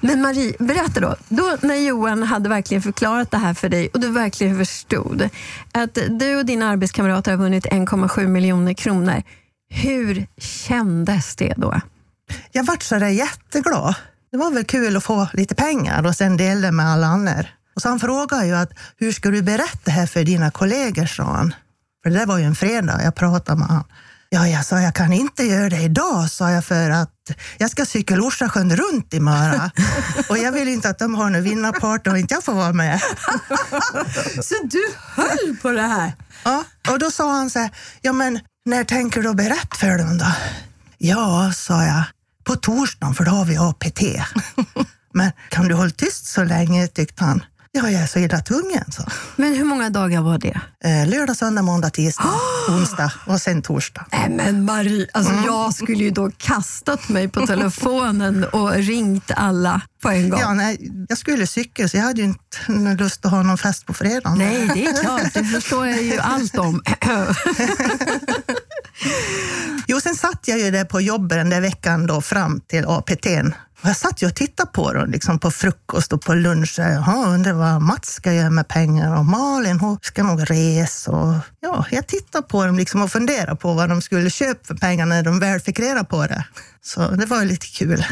Men 0.00 0.22
Marie, 0.22 0.56
berätta 0.58 1.00
då. 1.00 1.14
då. 1.28 1.56
När 1.62 1.76
Johan 1.76 2.22
hade 2.22 2.48
verkligen 2.48 2.82
förklarat 2.82 3.30
det 3.30 3.38
här 3.38 3.54
för 3.54 3.68
dig 3.68 3.88
och 3.94 4.00
du 4.00 4.10
verkligen 4.10 4.58
förstod 4.58 5.28
att 5.72 5.98
du 6.08 6.36
och 6.36 6.46
dina 6.46 6.68
arbetskamrater 6.68 7.30
har 7.30 7.38
vunnit 7.38 7.66
1,7 7.66 8.26
miljoner 8.26 8.72
kronor. 8.72 9.22
Hur 9.70 10.26
kändes 10.38 11.36
det 11.36 11.54
då? 11.56 11.80
Jag 12.52 12.64
vart 12.64 12.82
så 12.82 12.98
där 12.98 13.08
jätteglad. 13.08 13.94
Det 14.30 14.36
var 14.36 14.50
väl 14.50 14.64
kul 14.64 14.96
att 14.96 15.04
få 15.04 15.28
lite 15.32 15.54
pengar 15.54 16.06
och 16.06 16.16
sen 16.16 16.36
dela 16.36 16.72
med 16.72 16.86
alla 16.86 17.06
andra. 17.06 17.46
Och 17.76 17.82
så 17.82 17.88
han 17.88 18.00
frågade 18.00 18.46
ju 18.46 18.54
att 18.54 18.70
hur 18.96 19.12
ska 19.12 19.30
du 19.30 19.42
berätta 19.42 19.80
det 19.84 19.90
här 19.90 20.06
för 20.06 20.24
dina 20.24 20.50
kollegor, 20.50 21.06
sa 21.06 21.22
han. 21.22 21.54
För 22.02 22.10
det 22.10 22.18
där 22.18 22.26
var 22.26 22.38
ju 22.38 22.44
en 22.44 22.54
fredag 22.54 23.00
jag 23.04 23.14
pratade 23.14 23.58
med 23.58 23.68
honom. 23.68 23.84
Ja, 24.28 24.48
jag 24.48 24.64
sa 24.64 24.80
jag 24.80 24.94
kan 24.94 25.12
inte 25.12 25.42
göra 25.42 25.68
det 25.68 25.82
idag, 25.82 26.30
sa 26.30 26.50
jag 26.50 26.64
för 26.64 26.90
att 26.90 27.10
jag 27.58 27.70
ska 27.70 27.86
cykla 27.86 28.16
Orsasjön 28.16 28.76
runt 28.76 29.14
i 29.14 29.20
Möra. 29.20 29.70
och 30.28 30.38
jag 30.38 30.52
vill 30.52 30.68
inte 30.68 30.88
att 30.88 30.98
de 30.98 31.14
har 31.14 31.30
någon 31.30 31.42
vinnarparty 31.42 32.10
och 32.10 32.18
inte 32.18 32.34
jag 32.34 32.44
får 32.44 32.52
vara 32.52 32.72
med. 32.72 33.00
Så 34.42 34.54
du 34.64 34.82
höll 34.98 35.56
på 35.62 35.70
det 35.70 35.82
här? 35.82 36.12
Ja, 36.44 36.64
och 36.90 36.98
då 36.98 37.10
sa 37.10 37.32
han 37.32 37.50
så 37.50 37.58
här, 37.58 37.70
ja 38.00 38.12
men 38.12 38.40
när 38.64 38.84
tänker 38.84 39.22
du 39.22 39.34
berätta 39.34 39.76
för 39.76 39.98
dem 39.98 40.18
då? 40.18 40.32
Ja, 40.98 41.52
sa 41.54 41.84
jag, 41.84 42.04
på 42.46 42.56
torsdagen 42.56 43.14
för 43.14 43.24
då 43.24 43.30
har 43.30 43.44
vi 43.44 43.56
APT. 43.56 44.00
men 45.14 45.32
kan 45.48 45.68
du 45.68 45.74
hålla 45.74 45.90
tyst 45.90 46.26
så 46.26 46.44
länge, 46.44 46.86
tyckte 46.86 47.24
han. 47.24 47.42
Ja, 47.72 47.90
jag 47.90 48.02
är 48.02 48.06
så 48.06 48.18
illa 48.18 48.40
tvungen, 48.40 48.84
så. 48.92 49.02
Men 49.36 49.54
hur 49.54 49.64
många 49.64 49.90
dagar 49.90 50.20
var 50.20 50.38
det? 50.38 50.60
Eh, 50.84 51.08
lördag, 51.08 51.36
söndag, 51.36 51.62
måndag, 51.62 51.90
tisdag, 51.90 52.34
onsdag 52.68 53.12
och 53.26 53.40
sen 53.40 53.62
torsdag. 53.62 54.06
Nej 54.12 54.30
men 54.30 54.64
Marie, 54.64 55.06
alltså 55.12 55.32
jag 55.46 55.74
skulle 55.74 56.04
ju 56.04 56.10
då 56.10 56.30
kastat 56.36 57.08
mig 57.08 57.28
på 57.28 57.46
telefonen 57.46 58.44
och 58.44 58.72
ringt 58.72 59.30
alla 59.36 59.80
på 60.02 60.08
en 60.08 60.30
gång. 60.30 60.40
Ja, 60.40 60.54
nej, 60.54 60.90
jag 61.08 61.18
skulle 61.18 61.46
cykla 61.46 61.88
så 61.88 61.96
jag 61.96 62.04
hade 62.04 62.20
ju 62.20 62.26
inte 62.26 63.02
lust 63.02 63.26
att 63.26 63.30
ha 63.30 63.42
någon 63.42 63.58
fest 63.58 63.86
på 63.86 63.94
fredagen. 63.94 64.38
Nej, 64.38 64.70
det 64.74 64.86
är 64.86 65.02
klart. 65.02 65.34
Det 65.34 65.44
förstår 65.44 65.86
jag 65.86 66.02
ju 66.02 66.18
allt 66.18 66.58
om. 66.58 66.82
Sen 70.06 70.16
satt 70.16 70.48
jag 70.48 70.58
ju 70.58 70.70
där 70.70 70.84
på 70.84 71.00
jobbet 71.00 71.38
den 71.38 71.50
där 71.50 71.60
veckan 71.60 72.06
då 72.06 72.20
fram 72.20 72.60
till 72.60 72.84
APT. 72.86 73.26
Och 73.82 73.88
jag 73.88 73.96
satt 73.96 74.22
ju 74.22 74.26
och 74.26 74.34
tittade 74.34 74.70
på 74.72 74.92
dem 74.92 75.10
liksom 75.10 75.38
på 75.38 75.50
frukost 75.50 76.12
och 76.12 76.22
på 76.22 76.34
lunch. 76.34 76.74
Jaha, 76.78 77.26
undrar 77.26 77.52
vad 77.52 77.82
Mats 77.82 78.12
ska 78.12 78.32
göra 78.32 78.50
med 78.50 78.68
pengar 78.68 79.18
och 79.18 79.24
Malin 79.24 79.80
hon 79.80 79.98
ska 80.02 80.22
nog 80.22 80.50
resa. 80.50 81.10
Och, 81.10 81.34
ja, 81.60 81.86
jag 81.90 82.06
tittade 82.06 82.46
på 82.46 82.66
dem 82.66 82.76
liksom 82.76 83.02
och 83.02 83.12
funderade 83.12 83.56
på 83.56 83.74
vad 83.74 83.88
de 83.88 84.02
skulle 84.02 84.30
köpa 84.30 84.64
för 84.64 84.74
pengar 84.74 85.06
när 85.06 85.22
de 85.22 85.38
väl 85.38 85.60
fick 85.60 85.78
reda 85.78 86.04
på 86.04 86.26
det. 86.26 86.44
Så 86.82 87.10
det 87.10 87.26
var 87.26 87.42
ju 87.42 87.48
lite 87.48 87.66
kul. 87.66 88.04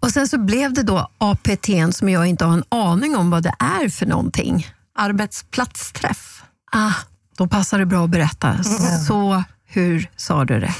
Och 0.00 0.10
sen 0.10 0.28
så 0.28 0.38
blev 0.38 0.72
det 0.72 0.82
då 0.82 1.10
APT 1.18 1.68
som 1.92 2.08
jag 2.08 2.26
inte 2.26 2.44
har 2.44 2.52
en 2.52 2.64
aning 2.68 3.16
om 3.16 3.30
vad 3.30 3.42
det 3.42 3.54
är 3.58 3.88
för 3.88 4.06
någonting. 4.06 4.68
Arbetsplatsträff. 4.98 6.42
Ah, 6.72 6.94
då 7.36 7.46
passar 7.46 7.78
det 7.78 7.86
bra 7.86 8.04
att 8.04 8.10
berätta. 8.10 8.62
Så 9.06 9.44
hur 9.66 10.10
sa 10.16 10.44
du 10.44 10.60
det? 10.60 10.74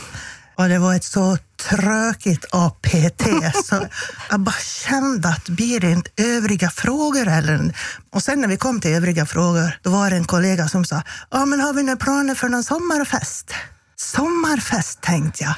Och 0.56 0.68
det 0.68 0.78
var 0.78 0.94
ett 0.94 1.04
så 1.04 1.38
tråkigt 1.68 2.44
APT 2.50 3.23
så 3.64 3.88
jag 4.30 4.40
bara 4.40 4.54
kände 4.88 5.28
att 5.28 5.49
blir 5.49 5.80
det 5.80 5.90
inte 5.90 6.11
övriga 6.16 6.70
frågor 6.70 7.28
eller... 7.28 7.76
Och 8.11 8.23
sen 8.23 8.40
när 8.40 8.49
vi 8.49 8.56
kom 8.56 8.80
till 8.80 8.90
övriga 8.90 9.26
frågor, 9.26 9.78
då 9.82 9.90
var 9.90 10.11
det 10.11 10.16
en 10.16 10.25
kollega 10.25 10.68
som 10.68 10.84
sa, 10.84 11.02
ja 11.30 11.44
men 11.44 11.61
har 11.61 11.73
vi 11.73 11.82
några 11.82 11.96
planer 11.96 12.34
för 12.34 12.49
någon 12.49 12.64
sommarfest? 12.64 13.54
Sommarfest 13.96 15.00
tänkte 15.00 15.44
jag. 15.44 15.54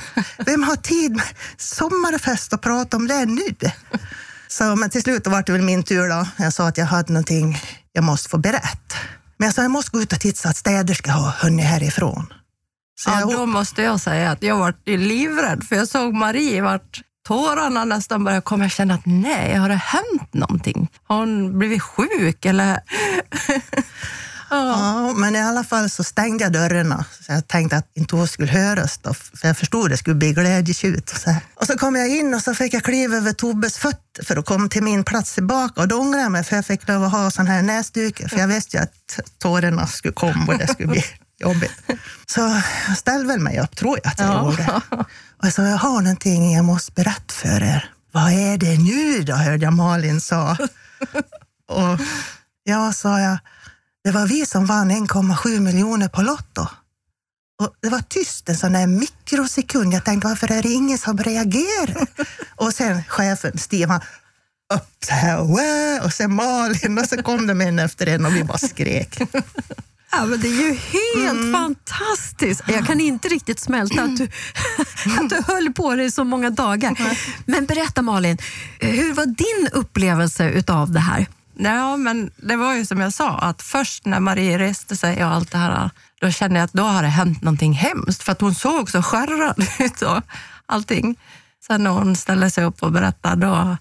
Vem 0.46 0.62
har 0.62 0.76
tid 0.76 1.16
med 1.16 1.26
sommarfest 1.56 2.52
och 2.52 2.62
prata 2.62 2.96
om 2.96 3.08
det 3.08 3.26
nu? 3.26 3.54
Så, 4.48 4.76
men 4.76 4.90
till 4.90 5.02
slut 5.02 5.26
var 5.26 5.42
det 5.42 5.52
väl 5.52 5.62
min 5.62 5.82
tur 5.82 6.08
då. 6.08 6.26
Jag 6.36 6.52
sa 6.52 6.68
att 6.68 6.78
jag 6.78 6.86
hade 6.86 7.12
någonting 7.12 7.62
jag 7.92 8.04
måste 8.04 8.28
få 8.28 8.38
berätta. 8.38 8.96
Men 9.36 9.46
jag 9.46 9.54
sa 9.54 9.62
jag 9.62 9.70
måste 9.70 9.90
gå 9.90 10.02
ut 10.02 10.12
och 10.12 10.20
titta 10.20 10.40
så 10.42 10.48
att 10.48 10.56
städerska 10.56 11.12
har 11.12 11.30
hunnit 11.30 11.66
härifrån. 11.66 12.32
Så 12.98 13.10
Ja, 13.10 13.20
jag, 13.20 13.30
då 13.30 13.46
måste 13.46 13.82
jag 13.82 14.00
säga 14.00 14.30
att 14.30 14.42
jag 14.42 14.56
var 14.56 14.74
livrädd, 14.86 15.64
för 15.64 15.76
jag 15.76 15.88
såg 15.88 16.14
Marie 16.14 16.62
vart 16.62 17.00
tårarna 17.26 17.84
nästan 17.84 18.24
började 18.24 18.42
komma. 18.42 18.64
Jag 18.64 18.70
kände 18.70 18.94
att 18.94 19.06
nej, 19.06 19.54
har 19.54 19.68
det 19.68 19.74
hänt 19.74 20.34
någonting? 20.34 20.88
Har 21.04 21.16
hon 21.16 21.58
blivit 21.58 21.82
sjuk 21.82 22.44
eller? 22.44 22.80
Ja, 24.50 25.12
men 25.16 25.36
i 25.36 25.40
alla 25.40 25.64
fall 25.64 25.90
så 25.90 26.04
stängde 26.04 26.44
jag 26.44 26.52
dörrarna. 26.52 27.04
Så 27.20 27.32
jag 27.32 27.48
tänkte 27.48 27.76
att 27.76 27.90
inte 27.94 28.16
hon 28.16 28.28
skulle 28.28 28.52
höras 28.52 28.98
då, 28.98 29.14
för 29.14 29.48
jag 29.48 29.58
förstod 29.58 29.84
att 29.84 29.90
det 29.90 29.96
skulle 29.96 30.16
bli 30.16 30.32
glädjetjut. 30.32 31.10
Och 31.10 31.16
så, 31.16 31.30
här. 31.30 31.42
och 31.54 31.66
så 31.66 31.78
kom 31.78 31.96
jag 31.96 32.08
in 32.08 32.34
och 32.34 32.42
så 32.42 32.54
fick 32.54 32.74
jag 32.74 32.82
kliva 32.82 33.16
över 33.16 33.32
Tobbes 33.32 33.78
fötter 33.78 34.24
för 34.24 34.36
att 34.36 34.46
komma 34.46 34.68
till 34.68 34.82
min 34.82 35.04
plats 35.04 35.34
tillbaka. 35.34 35.80
Och 35.80 35.88
då 35.88 35.96
ångrade 35.96 36.22
jag 36.22 36.32
mig 36.32 36.44
för 36.44 36.56
jag 36.56 36.66
fick 36.66 36.88
lov 36.88 37.04
att 37.04 37.12
ha 37.12 37.30
sån 37.30 37.46
här 37.46 37.62
näsduk, 37.62 38.30
för 38.30 38.38
jag 38.38 38.48
visste 38.48 38.76
ju 38.76 38.82
att 38.82 39.20
tårarna 39.38 39.86
skulle 39.86 40.14
komma 40.14 40.44
och 40.48 40.58
det 40.58 40.66
skulle 40.66 40.88
bli 40.88 41.04
jobbigt. 41.40 41.72
Så 42.26 42.40
jag 42.88 42.98
ställde 42.98 43.26
väl 43.28 43.40
mig 43.40 43.60
upp, 43.60 43.76
tror 43.76 43.98
jag 44.02 44.12
att 44.12 44.18
jag 44.20 44.28
Ja. 44.28 44.44
gjorde. 44.50 44.80
Och 45.38 45.46
jag 45.46 45.52
sa, 45.52 45.62
jag 45.62 45.76
har 45.78 46.00
någonting 46.00 46.52
jag 46.54 46.64
måste 46.64 46.92
berätta 46.92 47.34
för 47.34 47.62
er. 47.62 47.90
Vad 48.12 48.32
är 48.32 48.58
det 48.58 48.78
nu 48.78 49.22
då, 49.22 49.34
hörde 49.34 49.64
jag 49.64 49.72
Malin 49.72 50.20
sa. 50.20 50.56
Och 51.68 52.00
ja, 52.64 52.92
sa 52.92 53.20
jag, 53.20 53.38
det 54.04 54.10
var 54.10 54.26
vi 54.26 54.46
som 54.46 54.66
vann 54.66 54.90
1,7 54.90 55.60
miljoner 55.60 56.08
på 56.08 56.22
Lotto. 56.22 56.66
Och 57.62 57.74
det 57.82 57.88
var 57.88 58.00
tyst 58.08 58.48
en 58.48 58.56
sån 58.56 58.72
där 58.72 58.86
mikrosekund. 58.86 59.94
Jag 59.94 60.04
tänkte, 60.04 60.28
varför 60.28 60.52
är 60.52 60.62
det 60.62 60.68
ingen 60.68 60.98
som 60.98 61.18
reagerar? 61.18 62.06
Och 62.56 62.72
sen 62.74 63.04
chefen, 63.04 63.58
Steve, 63.58 63.92
han 63.92 64.00
upp 64.74 65.04
så 65.04 65.12
här, 65.14 65.40
och 66.04 66.12
sen 66.12 66.34
Malin 66.34 66.98
och 66.98 67.06
så 67.08 67.22
kom 67.22 67.46
de 67.46 67.60
en 67.60 67.78
efter 67.78 68.06
en 68.06 68.26
och 68.26 68.36
vi 68.36 68.44
bara 68.44 68.58
skrek. 68.58 69.18
Ja, 70.12 70.26
men 70.26 70.40
det 70.40 70.48
är 70.48 70.62
ju 70.68 70.74
helt 70.74 71.38
Mm. 71.40 71.52
fantastiskt. 71.52 72.62
Jag 72.66 72.86
kan 72.86 73.00
inte 73.00 73.28
riktigt 73.28 73.60
smälta 73.60 74.02
att 74.02 74.16
du, 74.16 74.24
att 75.20 75.30
du 75.30 75.42
höll 75.52 75.72
på 75.72 75.94
dig 75.94 76.10
så 76.10 76.24
många 76.24 76.50
dagar. 76.50 77.16
Men 77.46 77.66
berätta 77.66 78.02
Malin, 78.02 78.38
hur 78.80 79.12
var 79.14 79.26
din 79.26 79.68
upplevelse 79.72 80.48
utav 80.50 80.92
det 80.92 81.00
här? 81.00 81.26
Ja, 81.58 81.96
men 81.96 82.30
det 82.36 82.56
var 82.56 82.74
ju 82.74 82.86
som 82.86 83.00
jag 83.00 83.12
sa, 83.12 83.30
att 83.38 83.62
först 83.62 84.04
när 84.04 84.20
Marie 84.20 84.58
reste 84.58 84.96
sig 84.96 85.24
och 85.24 85.30
allt 85.30 85.50
det 85.52 85.58
här, 85.58 85.90
då 86.20 86.30
kände 86.30 86.56
jag 86.58 86.64
att 86.64 86.72
då 86.72 86.82
har 86.82 87.02
det 87.02 87.08
hänt 87.08 87.42
någonting 87.42 87.72
hemskt, 87.72 88.22
för 88.22 88.32
att 88.32 88.40
hon 88.40 88.54
såg 88.54 88.90
så 88.90 89.02
skärrad 89.02 89.66
ut 89.78 90.02
och 90.02 90.22
allting. 90.66 91.16
Sen 91.66 91.84
när 91.84 91.90
hon 91.90 92.16
ställde 92.16 92.50
sig 92.50 92.64
upp 92.64 92.82
och 92.82 92.92
berättade, 92.92 93.46
då, 93.46 93.76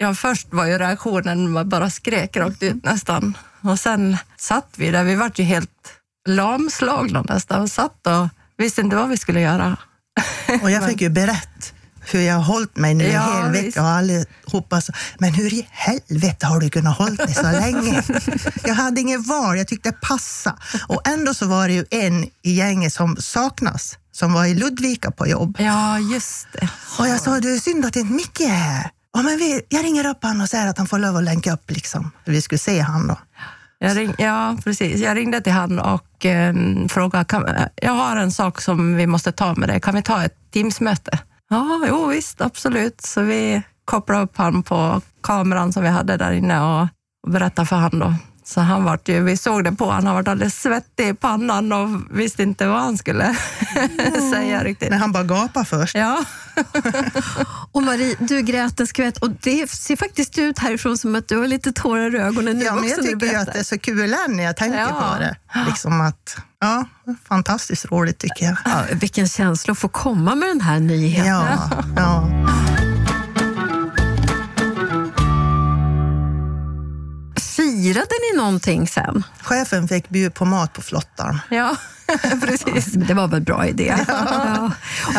ja, 0.00 0.14
först 0.14 0.46
var 0.52 0.66
ju 0.66 0.78
reaktionen, 0.78 1.50
man 1.50 1.68
bara 1.68 1.90
skrek 1.90 2.36
rakt 2.36 2.62
ut 2.62 2.84
nästan. 2.84 3.36
Och 3.62 3.78
sen 3.80 4.16
satt 4.36 4.68
vi 4.76 4.90
där, 4.90 5.04
vi 5.04 5.14
vart 5.14 5.38
ju 5.38 5.42
helt 5.44 5.70
lamslagna 6.28 7.22
nästan, 7.22 7.62
och 7.62 7.70
satt 7.70 8.06
och 8.06 8.28
visste 8.56 8.80
inte 8.80 8.96
vad 8.96 9.08
vi 9.08 9.16
skulle 9.16 9.40
göra. 9.40 9.76
Och 10.62 10.70
jag 10.70 10.88
fick 10.88 11.00
ju 11.00 11.08
berätta 11.08 11.46
hur 12.12 12.20
jag 12.20 12.34
har 12.34 12.42
hållit 12.42 12.76
mig 12.76 12.94
nu 12.94 13.04
Ja, 13.04 13.36
en 13.38 13.42
hel 13.42 13.52
visst. 13.52 13.64
vecka 13.66 13.82
och 13.82 13.88
allihopa 13.88 14.80
så, 14.80 14.92
men 15.18 15.34
hur 15.34 15.54
i 15.54 15.66
helvete 15.70 16.46
har 16.46 16.60
du 16.60 16.70
kunnat 16.70 16.98
hålla 16.98 17.24
dig 17.26 17.34
så 17.34 17.42
länge? 17.42 18.02
jag 18.64 18.74
hade 18.74 19.00
inget 19.00 19.26
val, 19.26 19.58
jag 19.58 19.68
tyckte 19.68 19.90
det 19.90 20.00
passade. 20.00 20.56
Och 20.88 21.08
ändå 21.08 21.34
så 21.34 21.46
var 21.46 21.68
det 21.68 21.74
ju 21.74 21.84
en 21.90 22.24
i 22.42 22.52
gänget 22.52 22.92
som 22.92 23.16
saknas, 23.16 23.98
som 24.12 24.32
var 24.32 24.44
i 24.44 24.54
Ludvika 24.54 25.10
på 25.10 25.26
jobb. 25.26 25.56
Ja, 25.58 25.98
just 25.98 26.46
det. 26.52 26.68
Och 26.98 27.08
jag 27.08 27.20
sa, 27.20 27.40
det 27.40 27.50
är 27.50 27.58
synd 27.58 27.84
att 27.86 27.96
inte 27.96 28.12
Micke 28.14 28.40
är 28.40 28.46
här. 28.48 28.90
Ja, 29.12 29.22
men 29.22 29.38
vi, 29.38 29.62
jag 29.68 29.84
ringer 29.84 30.06
upp 30.06 30.22
honom 30.22 30.40
och 30.40 30.48
säger 30.48 30.66
att 30.66 30.78
han 30.78 30.86
får 30.86 30.98
lov 30.98 31.16
att 31.16 31.24
länka 31.24 31.52
upp, 31.52 31.70
liksom. 31.70 32.10
Vi 32.24 32.42
skulle 32.42 32.58
se 32.58 32.80
han 32.80 33.06
då. 33.06 33.16
Jag 33.78 33.96
ring, 33.96 34.14
ja, 34.18 34.56
precis. 34.64 35.00
Jag 35.00 35.16
ringde 35.16 35.40
till 35.40 35.52
han 35.52 35.78
och 35.78 36.26
eh, 36.26 36.54
frågade, 36.88 37.24
kan, 37.24 37.46
eh, 37.48 37.66
jag 37.76 37.92
har 37.92 38.16
en 38.16 38.32
sak 38.32 38.60
som 38.60 38.96
vi 38.96 39.06
måste 39.06 39.32
ta 39.32 39.54
med 39.54 39.68
dig. 39.68 39.80
Kan 39.80 39.94
vi 39.94 40.02
ta 40.02 40.24
ett 40.24 40.34
Teamsmöte? 40.52 41.18
Ja, 41.50 41.84
jo 41.88 42.06
visst, 42.06 42.40
absolut. 42.40 43.00
Så 43.00 43.22
vi 43.22 43.62
kopplade 43.84 44.22
upp 44.22 44.36
han 44.36 44.62
på 44.62 45.00
kameran 45.22 45.72
som 45.72 45.82
vi 45.82 45.88
hade 45.88 46.16
där 46.16 46.32
inne 46.32 46.60
och, 46.60 46.88
och 47.26 47.30
berättade 47.30 47.66
för 47.66 47.76
han 47.76 47.98
då. 47.98 48.14
Så 48.50 48.60
han 48.60 48.84
vart 48.84 49.08
ju, 49.08 49.22
vi 49.22 49.36
såg 49.36 49.64
det 49.64 49.72
på 49.72 49.84
honom, 49.84 50.06
han 50.06 50.14
var 50.14 50.28
alldeles 50.28 50.62
svettig 50.62 51.08
i 51.08 51.14
pannan 51.14 51.72
och 51.72 51.88
visste 52.10 52.42
inte 52.42 52.66
vad 52.66 52.80
han 52.80 52.98
skulle 52.98 53.36
säga 54.32 54.64
riktigt. 54.64 54.90
Men 54.90 54.98
han 55.00 55.12
bara 55.12 55.24
gapade 55.24 55.66
först. 55.66 55.94
Ja, 55.94 56.24
Och 57.72 57.82
Marie, 57.82 58.16
du 58.18 58.42
grät 58.42 58.80
en 58.80 58.86
skvätt 58.86 59.16
och 59.16 59.30
det 59.30 59.70
ser 59.70 59.96
faktiskt 59.96 60.38
ut 60.38 60.58
härifrån 60.58 60.98
som 60.98 61.14
att 61.14 61.28
du 61.28 61.36
har 61.38 61.46
lite 61.46 61.72
tårar 61.72 62.14
i 62.14 62.18
ögonen 62.18 62.58
nu 62.58 62.64
Ja, 62.64 62.74
men 62.74 62.84
också 62.84 62.96
jag 62.96 63.06
tycker 63.06 63.26
ju 63.26 63.34
att 63.34 63.52
det 63.52 63.58
är 63.58 63.62
så 63.64 63.78
kul 63.78 64.14
än 64.28 64.36
när 64.36 64.44
jag 64.44 64.56
tänker 64.56 64.78
Ja. 64.80 64.86
på 65.14 65.18
det. 65.22 65.36
Liksom 65.66 66.00
att, 66.00 66.36
ja, 66.60 66.84
fantastiskt 67.28 67.84
roligt 67.90 68.18
tycker 68.18 68.44
jag. 68.44 68.56
Ja, 68.64 68.82
vilken 68.92 69.28
känsla 69.28 69.72
att 69.72 69.78
få 69.78 69.88
komma 69.88 70.34
med 70.34 70.48
den 70.48 70.60
här 70.60 70.80
nyheten. 70.80 71.26
Ja, 71.26 71.70
ja. 71.96 72.28
Firade 77.80 78.14
ni 78.32 78.36
någonting 78.36 78.88
sen? 78.88 79.24
Chefen 79.42 79.88
fick 79.88 80.08
bjuda 80.08 80.30
på 80.30 80.44
mat 80.44 80.72
på 80.72 80.82
flottan. 80.82 81.40
ja 81.50 81.76
precis. 82.42 82.92
Det 82.92 83.14
var 83.14 83.28
väl 83.28 83.38
en 83.38 83.44
bra 83.44 83.66
idé. 83.66 83.94
Ja. 84.08 84.70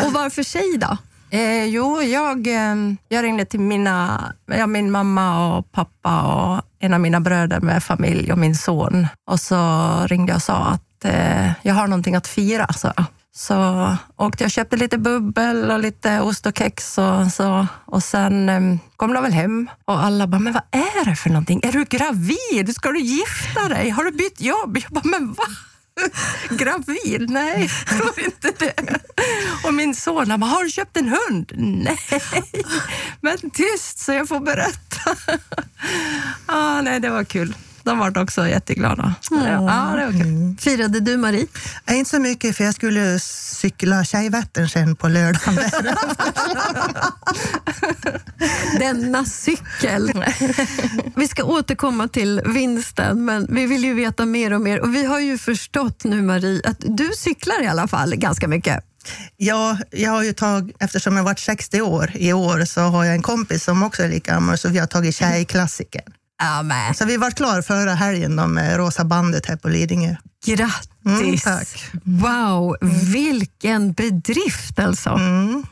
Och 0.04 0.12
varför 0.12 0.42
tjej 0.42 0.78
då? 0.78 0.96
Eh, 1.30 1.64
jo, 1.64 2.02
jag, 2.02 2.46
eh, 2.46 2.74
jag 3.08 3.24
ringde 3.24 3.44
till 3.44 3.60
mina, 3.60 4.22
ja, 4.46 4.66
min 4.66 4.90
mamma 4.90 5.56
och 5.56 5.72
pappa 5.72 6.22
och 6.22 6.62
en 6.78 6.94
av 6.94 7.00
mina 7.00 7.20
bröder 7.20 7.60
med 7.60 7.82
familj 7.82 8.32
och 8.32 8.38
min 8.38 8.54
son. 8.54 9.06
Och 9.30 9.40
så 9.40 9.90
ringde 10.06 10.32
jag 10.32 10.36
och 10.36 10.42
sa 10.42 10.56
att 10.56 11.04
eh, 11.04 11.50
jag 11.62 11.74
har 11.74 11.86
någonting 11.86 12.14
att 12.14 12.26
fira. 12.26 12.72
Så, 12.72 12.92
så 13.34 13.96
åkte 14.16 14.44
jag 14.44 14.46
och 14.48 14.50
köpte 14.52 14.76
lite 14.76 14.98
bubbel 14.98 15.70
och 15.70 15.78
lite 15.78 16.20
ost 16.20 16.46
och 16.46 16.58
kex 16.58 16.98
och 16.98 17.32
så. 17.32 17.66
Och 17.84 18.02
sen 18.02 18.48
ehm, 18.48 18.78
kom 18.96 19.12
de 19.12 19.22
väl 19.22 19.32
hem 19.32 19.70
och 19.84 20.04
alla 20.04 20.26
bara, 20.26 20.38
men 20.38 20.52
vad 20.52 20.62
är 20.70 21.04
det 21.04 21.16
för 21.16 21.28
någonting? 21.28 21.60
Är 21.62 21.72
du 21.72 21.84
gravid? 21.84 22.74
Ska 22.74 22.92
du 22.92 23.00
gifta 23.00 23.68
dig? 23.68 23.90
Har 23.90 24.04
du 24.04 24.10
bytt 24.10 24.40
jobb? 24.40 24.78
Jag 24.78 24.92
bara, 24.92 25.04
men 25.04 25.32
va? 25.32 25.44
Gravid? 26.50 27.30
Nej, 27.30 27.70
jag 27.90 27.98
tror 27.98 28.20
inte 28.24 28.52
det. 28.58 29.00
Och 29.64 29.74
min 29.74 29.94
son 29.94 30.30
han 30.30 30.40
bara, 30.40 30.50
har 30.50 30.64
du 30.64 30.70
köpt 30.70 30.96
en 30.96 31.08
hund? 31.08 31.52
Nej, 31.56 31.98
men 33.20 33.50
tyst 33.50 33.98
så 33.98 34.12
jag 34.12 34.28
får 34.28 34.40
berätta. 34.40 35.16
ah, 36.46 36.80
nej, 36.80 37.00
det 37.00 37.10
var 37.10 37.24
kul. 37.24 37.54
De 37.84 37.98
var 37.98 38.18
också 38.18 38.48
jätteglada. 38.48 39.14
Det, 39.30 39.36
ja, 39.36 39.94
det 39.96 40.04
var 40.06 40.12
kul. 40.12 40.56
Firade 40.60 41.00
du 41.00 41.16
Marie? 41.16 41.46
Inte 41.90 42.10
så 42.10 42.18
mycket, 42.18 42.56
för 42.56 42.64
jag 42.64 42.74
skulle 42.74 43.18
cykla 43.20 44.04
Tjejvättern 44.04 44.68
sen 44.68 44.96
på 44.96 45.08
lördagen. 45.08 45.58
Denna 48.78 49.24
cykel. 49.24 50.24
Vi 51.16 51.28
ska 51.28 51.44
återkomma 51.44 52.08
till 52.08 52.40
vinsten, 52.44 53.24
men 53.24 53.46
vi 53.50 53.66
vill 53.66 53.84
ju 53.84 53.94
veta 53.94 54.26
mer 54.26 54.52
och 54.52 54.60
mer. 54.60 54.80
Och 54.80 54.94
Vi 54.94 55.04
har 55.04 55.20
ju 55.20 55.38
förstått 55.38 56.04
nu, 56.04 56.22
Marie, 56.22 56.60
att 56.64 56.76
du 56.80 57.10
cyklar 57.16 57.62
i 57.62 57.66
alla 57.66 57.88
fall 57.88 58.16
ganska 58.16 58.48
mycket. 58.48 58.84
Ja, 59.36 59.78
jag 59.90 60.10
har 60.10 60.22
ju 60.22 60.32
tagit, 60.32 60.76
eftersom 60.80 61.16
jag 61.16 61.24
varit 61.24 61.38
60 61.38 61.80
år 61.80 62.10
i 62.14 62.32
år, 62.32 62.64
så 62.64 62.80
har 62.80 63.04
jag 63.04 63.14
en 63.14 63.22
kompis 63.22 63.64
som 63.64 63.82
också 63.82 64.02
är 64.02 64.08
lika 64.08 64.32
gammal, 64.32 64.58
så 64.58 64.68
vi 64.68 64.78
har 64.78 64.86
tagit 64.86 65.14
Tjejklassikern. 65.14 66.12
Ja, 66.42 66.62
men. 66.62 66.94
Så 66.94 67.04
vi 67.04 67.16
var 67.16 67.30
klara 67.30 67.62
förra 67.62 67.94
helgen 67.94 68.36
då 68.36 68.46
med 68.46 68.76
Rosa 68.76 69.04
bandet 69.04 69.46
här 69.46 69.56
på 69.56 69.68
Lidingö. 69.68 70.16
Grattis! 70.46 71.46
Mm. 71.46 71.68
Wow, 72.04 72.76
vilken 73.12 73.92
bedrift 73.92 74.78
alltså. 74.78 75.10
Mm. 75.10 75.62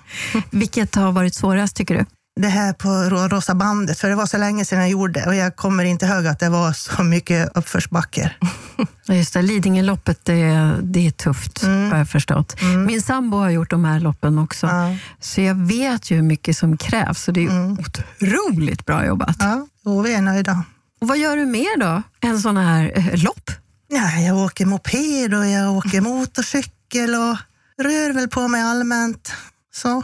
Vilket 0.51 0.95
har 0.95 1.13
varit 1.13 1.35
svårast 1.35 1.77
tycker 1.77 1.95
du? 1.95 2.05
Det 2.41 2.49
här 2.49 2.73
på 2.73 2.89
Ro- 2.89 3.29
Rosa 3.29 3.55
bandet, 3.55 3.99
för 3.99 4.09
det 4.09 4.15
var 4.15 4.27
så 4.27 4.39
länge 4.39 4.65
sedan 4.65 4.79
jag 4.79 4.89
gjorde 4.91 5.21
det 5.21 5.27
och 5.27 5.35
jag 5.35 5.57
kommer 5.57 5.85
inte 5.85 6.07
ihåg 6.07 6.27
att 6.27 6.39
det 6.39 6.49
var 6.49 6.73
så 6.73 7.03
mycket 7.03 7.57
uppförsbackar. 7.57 8.37
Just 9.09 9.33
det, 9.35 9.43
Lidingöloppet, 9.43 10.25
det, 10.25 10.73
det 10.83 11.07
är 11.07 11.11
tufft 11.11 11.63
har 11.63 11.97
jag 11.97 12.09
förstått. 12.09 12.57
Min 12.87 13.03
sambo 13.03 13.37
har 13.39 13.51
gjort 13.51 13.71
de 13.71 13.85
här 13.85 14.01
loppen 14.01 14.39
också, 14.39 14.67
Ja. 14.67 14.97
så 15.21 15.41
jag 15.41 15.55
vet 15.55 16.11
ju 16.11 16.17
hur 16.17 16.23
mycket 16.23 16.57
som 16.57 16.77
krävs. 16.77 17.23
Så 17.23 17.33
det 17.33 17.45
är 17.47 17.73
otroligt 17.73 18.87
bra 18.87 19.07
jobbat. 19.07 19.37
Ja, 19.39 19.67
och 19.85 20.07
vi 20.07 20.15
är 20.15 20.21
nöjda. 20.23 20.65
Och 21.01 21.09
vad 21.09 21.19
gör 21.19 21.37
du 21.37 21.47
mer 21.47 21.81
då 21.81 22.03
än 22.29 22.41
sådana 22.41 22.63
här 22.75 22.93
eh, 22.95 23.23
lopp? 23.25 23.51
Ja, 23.89 24.11
jag 24.21 24.37
åker 24.37 24.67
moped 24.67 25.35
och 25.35 25.47
jag 25.47 25.73
åker 25.77 26.01
motorcykel 26.01 27.15
och 27.15 27.37
rör 27.85 28.13
väl 28.13 28.29
på 28.29 28.49
mig 28.49 28.63
allmänt. 28.63 29.33
Så. 29.75 30.03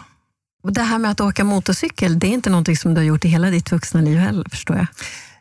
Det 0.70 0.82
här 0.82 0.99
med 0.99 1.11
att 1.11 1.20
åka 1.20 1.44
motorcykel, 1.44 2.18
det 2.18 2.26
är 2.26 2.30
inte 2.30 2.50
någonting 2.50 2.76
som 2.76 2.94
du 2.94 3.00
har 3.00 3.06
gjort 3.06 3.25
i 3.25 3.28
hela 3.28 3.50
ditt 3.50 3.73
vuxna 3.73 4.00
liv 4.00 4.18
heller, 4.18 4.46
förstår 4.50 4.76
jag. 4.76 4.87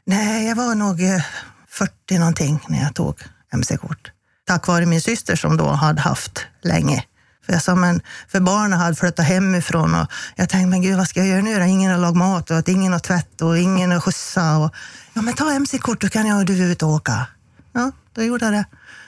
Nej, 0.05 0.47
jag 0.47 0.55
var 0.55 0.75
nog 0.75 1.01
eh, 1.01 1.21
40 1.69 2.19
någonting 2.19 2.59
när 2.67 2.81
jag 2.81 2.93
tog 2.95 3.19
mc-kort. 3.53 4.11
Tack 4.47 4.67
vare 4.67 4.85
min 4.85 5.01
syster 5.01 5.35
som 5.35 5.57
då 5.57 5.67
hade 5.67 6.01
haft 6.01 6.45
länge. 6.61 7.03
För, 7.45 7.53
jag 7.53 7.61
sa, 7.61 7.75
men, 7.75 8.01
för 8.27 8.39
barnen 8.39 8.79
hade 8.79 8.95
flyttat 8.95 9.25
hemifrån 9.25 9.95
och 9.95 10.07
jag 10.35 10.49
tänkte, 10.49 10.67
men 10.67 10.81
gud 10.81 10.97
vad 10.97 11.07
ska 11.07 11.19
jag 11.19 11.29
göra 11.29 11.41
nu 11.41 11.59
då? 11.59 11.65
Ingen 11.65 11.91
har 11.91 11.97
lagat 11.97 12.17
mat 12.17 12.51
och 12.51 12.57
att 12.57 12.67
ingen 12.67 12.91
har 12.93 12.99
tvätt 12.99 13.41
och 13.41 13.57
ingen 13.57 13.91
har 13.91 13.99
skjutsa. 13.99 14.57
Och, 14.57 14.75
ja, 15.13 15.21
men 15.21 15.33
ta 15.33 15.51
mc-kort, 15.51 16.01
då 16.01 16.09
kan 16.09 16.27
jag 16.27 16.39
och 16.39 16.45
du 16.45 16.63
ut 16.63 16.83
och 16.83 16.89
åka. 16.89 17.27
Ja, 17.73 17.91
då 18.13 18.23
gjorde 18.23 18.45
jag 18.45 18.53
det. 18.53 18.65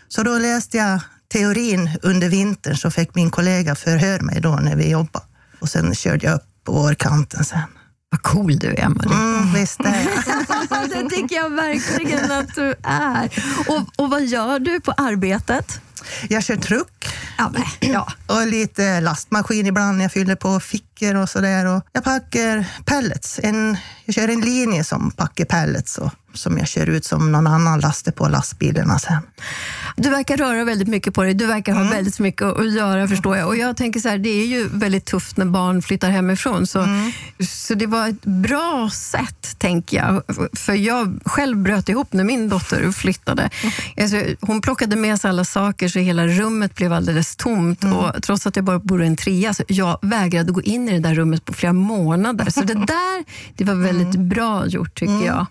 Så 0.08 0.24
då 0.24 0.38
läste 0.38 0.78
jag 0.78 1.00
teorin 1.32 1.90
under 2.02 2.30
vintern 2.30 2.78
så 2.78 2.92
fick 2.92 3.16
min 3.16 3.30
kollega 3.30 3.76
förhör 3.76 4.20
mig 4.20 4.42
då 4.42 4.56
när 4.56 4.76
vi 4.76 4.90
jobbade. 4.90 5.26
Och 5.60 5.70
sen 5.70 5.96
körde 5.96 6.26
jag 6.26 6.36
upp 6.36 6.46
på 6.64 6.72
vårkanten 6.72 7.46
sen. 7.46 7.60
Vad 8.10 8.22
cool 8.22 8.60
du 8.60 8.68
är, 8.68 8.90
Marie. 8.90 9.14
Mm, 9.14 9.54
visst 9.54 9.80
är 9.80 10.08
jag. 10.70 10.90
det 11.04 11.10
tycker 11.16 11.36
jag 11.36 11.50
verkligen 11.50 12.32
att 12.32 12.56
du 12.56 12.76
är. 12.84 13.30
Och, 13.68 14.04
och 14.04 14.10
vad 14.10 14.26
gör 14.26 14.60
du 14.60 14.82
på 14.82 14.92
arbetet? 14.92 15.82
Jag 16.30 16.44
kör 16.44 16.56
truck 16.56 17.08
Ja, 17.38 17.52
ja. 17.80 18.08
och 18.28 18.48
lite 18.48 19.02
lastmaskin 19.02 19.66
ibland. 19.66 20.02
Jag 20.02 20.12
fyller 20.12 20.36
på 20.36 20.60
fickor 20.60 21.16
och 21.16 21.30
sådär. 21.30 21.82
Jag 21.94 22.04
packar 22.04 22.66
pellets. 22.86 23.40
En, 23.44 23.78
jag 24.06 24.16
kör 24.16 24.28
en 24.28 24.42
linje 24.42 24.84
som 24.84 25.12
packar 25.12 25.46
pellets 25.46 25.98
och 25.98 26.12
som 26.34 26.58
jag 26.58 26.68
kör 26.68 26.90
ut 26.90 27.06
som 27.06 27.32
någon 27.32 27.48
annan 27.48 27.80
lastar 27.80 28.12
på 28.12 28.28
lastbilarna 28.28 29.00
sen. 29.00 29.22
Du 30.00 30.10
verkar 30.10 30.38
röra 30.38 30.64
väldigt 30.64 30.88
mycket 30.88 31.14
på 31.14 31.24
dig. 31.24 31.34
Du 31.34 31.46
verkar 31.46 31.74
ha 31.74 31.84
väldigt 31.84 32.20
mycket 32.20 32.42
att 32.42 32.74
göra, 32.74 33.08
förstår 33.08 33.38
jag. 33.38 33.48
Och 33.48 33.58
jag 33.58 33.78
tänker 33.78 34.00
så 34.00 34.10
här, 34.10 34.18
det 34.18 34.30
är 34.30 34.46
ju 34.46 34.68
väldigt 34.68 35.06
tufft 35.06 35.38
när 35.38 35.46
barn 35.46 35.82
flyttar 35.82 36.10
hemifrån. 36.10 36.68
Så, 36.68 36.86
så 37.40 37.74
det 37.74 37.86
var 37.86 38.08
ett 38.08 38.26
bra 38.26 38.90
sätt, 38.94 39.56
tänker 39.58 39.98
jag. 39.98 40.24
För 40.54 40.74
jag 40.74 41.20
själv 41.26 41.58
bröt 41.58 41.90
ihop 41.90 42.14
när 42.14 42.24
min 42.24 42.50
dotter 42.50 42.92
flyttade. 42.92 43.50
Alltså, 44.02 44.24
hon 44.42 44.62
plockade 44.62 44.96
med 44.96 45.22
sig 45.22 45.30
alla 45.30 45.46
saker 45.46 45.88
så 45.88 46.00
hela 46.00 46.28
rummet 46.28 46.76
blev 46.76 46.94
alldeles 46.94 47.36
tomt. 47.36 47.84
Och 47.84 48.24
trots 48.24 48.48
att 48.48 48.56
jag 48.56 48.66
bara 48.66 48.80
bor 48.80 49.04
i 49.04 49.08
en 49.08 49.16
trea, 49.16 49.54
så 49.54 49.64
jag 49.68 50.00
vägrade 50.02 50.52
gå 50.52 50.62
in 50.62 50.90
i 50.90 50.92
det 50.92 51.10
där 51.10 51.16
rummet 51.16 51.46
på 51.46 51.54
flera 51.54 51.74
månader. 51.74 52.50
Så 52.50 52.62
det 52.62 52.74
där 52.88 53.26
det 53.56 53.64
var 53.64 53.76
väldigt 53.76 54.20
bra 54.20 54.66
gjort, 54.68 55.00
tycker 55.00 55.26
jag. 55.26 55.46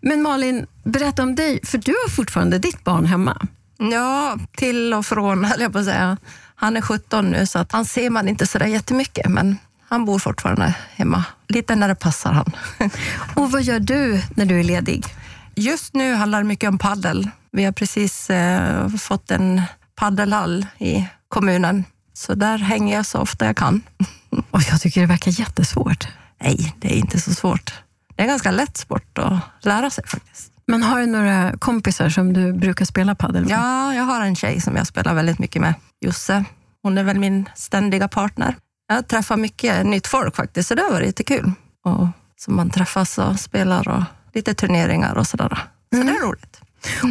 Men 0.00 0.22
Malin, 0.22 0.66
berätta 0.84 1.22
om 1.22 1.34
dig. 1.34 1.60
För 1.62 1.78
du 1.78 1.92
har 1.92 2.10
fortfarande 2.10 2.58
ditt 2.58 2.84
barn 2.84 3.06
hemma. 3.06 3.46
Ja, 3.90 4.38
till 4.56 4.94
och 4.94 5.06
från 5.06 5.44
höll 5.50 5.60
jag 5.60 5.72
på 5.72 5.78
att 5.78 5.84
säga. 5.84 6.16
Han 6.54 6.76
är 6.76 6.80
17 6.80 7.30
nu 7.30 7.46
så 7.46 7.58
att 7.58 7.72
han 7.72 7.84
ser 7.84 8.10
man 8.10 8.28
inte 8.28 8.46
så 8.46 8.58
där 8.58 8.66
jättemycket, 8.66 9.30
men 9.30 9.58
han 9.88 10.04
bor 10.04 10.18
fortfarande 10.18 10.74
hemma. 10.94 11.24
Lite 11.48 11.74
när 11.74 11.88
det 11.88 11.94
passar 11.94 12.32
han. 12.32 12.52
Och 13.34 13.50
vad 13.50 13.62
gör 13.62 13.80
du 13.80 14.22
när 14.34 14.46
du 14.46 14.60
är 14.60 14.64
ledig? 14.64 15.06
Just 15.54 15.94
nu 15.94 16.14
handlar 16.14 16.38
det 16.38 16.44
mycket 16.44 16.68
om 16.68 16.78
paddel. 16.78 17.30
Vi 17.50 17.64
har 17.64 17.72
precis 17.72 18.30
eh, 18.30 18.88
fått 18.88 19.30
en 19.30 19.62
paddelhall 19.94 20.66
i 20.78 21.06
kommunen, 21.28 21.84
så 22.12 22.34
där 22.34 22.58
hänger 22.58 22.96
jag 22.96 23.06
så 23.06 23.18
ofta 23.18 23.46
jag 23.46 23.56
kan. 23.56 23.82
Och 24.50 24.62
jag 24.70 24.80
tycker 24.80 25.00
det 25.00 25.06
verkar 25.06 25.40
jättesvårt. 25.40 26.08
Nej, 26.42 26.74
det 26.78 26.94
är 26.94 26.96
inte 26.96 27.20
så 27.20 27.34
svårt. 27.34 27.72
Det 28.16 28.22
är 28.22 28.24
en 28.24 28.28
ganska 28.28 28.50
lätt 28.50 28.76
sport 28.76 29.18
att 29.18 29.40
lära 29.60 29.90
sig 29.90 30.04
faktiskt. 30.06 30.51
Men 30.66 30.82
har 30.82 31.00
du 31.00 31.06
några 31.06 31.52
kompisar 31.58 32.08
som 32.08 32.32
du 32.32 32.52
brukar 32.52 32.84
spela 32.84 33.14
padel 33.14 33.42
med? 33.42 33.50
Ja, 33.50 33.94
jag 33.94 34.02
har 34.02 34.20
en 34.20 34.36
tjej 34.36 34.60
som 34.60 34.76
jag 34.76 34.86
spelar 34.86 35.14
väldigt 35.14 35.38
mycket 35.38 35.62
med, 35.62 35.74
Josse. 36.00 36.44
Hon 36.82 36.98
är 36.98 37.04
väl 37.04 37.18
min 37.18 37.48
ständiga 37.54 38.08
partner. 38.08 38.56
Jag 38.88 39.08
träffar 39.08 39.36
mycket 39.36 39.86
nytt 39.86 40.06
folk 40.06 40.36
faktiskt, 40.36 40.68
så 40.68 40.74
det 40.74 40.82
har 40.82 40.90
varit 40.90 41.06
jättekul. 41.06 41.52
Och 41.84 42.06
så 42.36 42.50
man 42.50 42.70
träffas 42.70 43.18
och 43.18 43.40
spelar 43.40 43.88
och 43.88 44.02
lite 44.34 44.54
turneringar 44.54 45.14
och 45.14 45.26
sådär. 45.26 45.58
Så 45.94 46.02
det 46.02 46.10
är 46.10 46.26
roligt. 46.26 46.60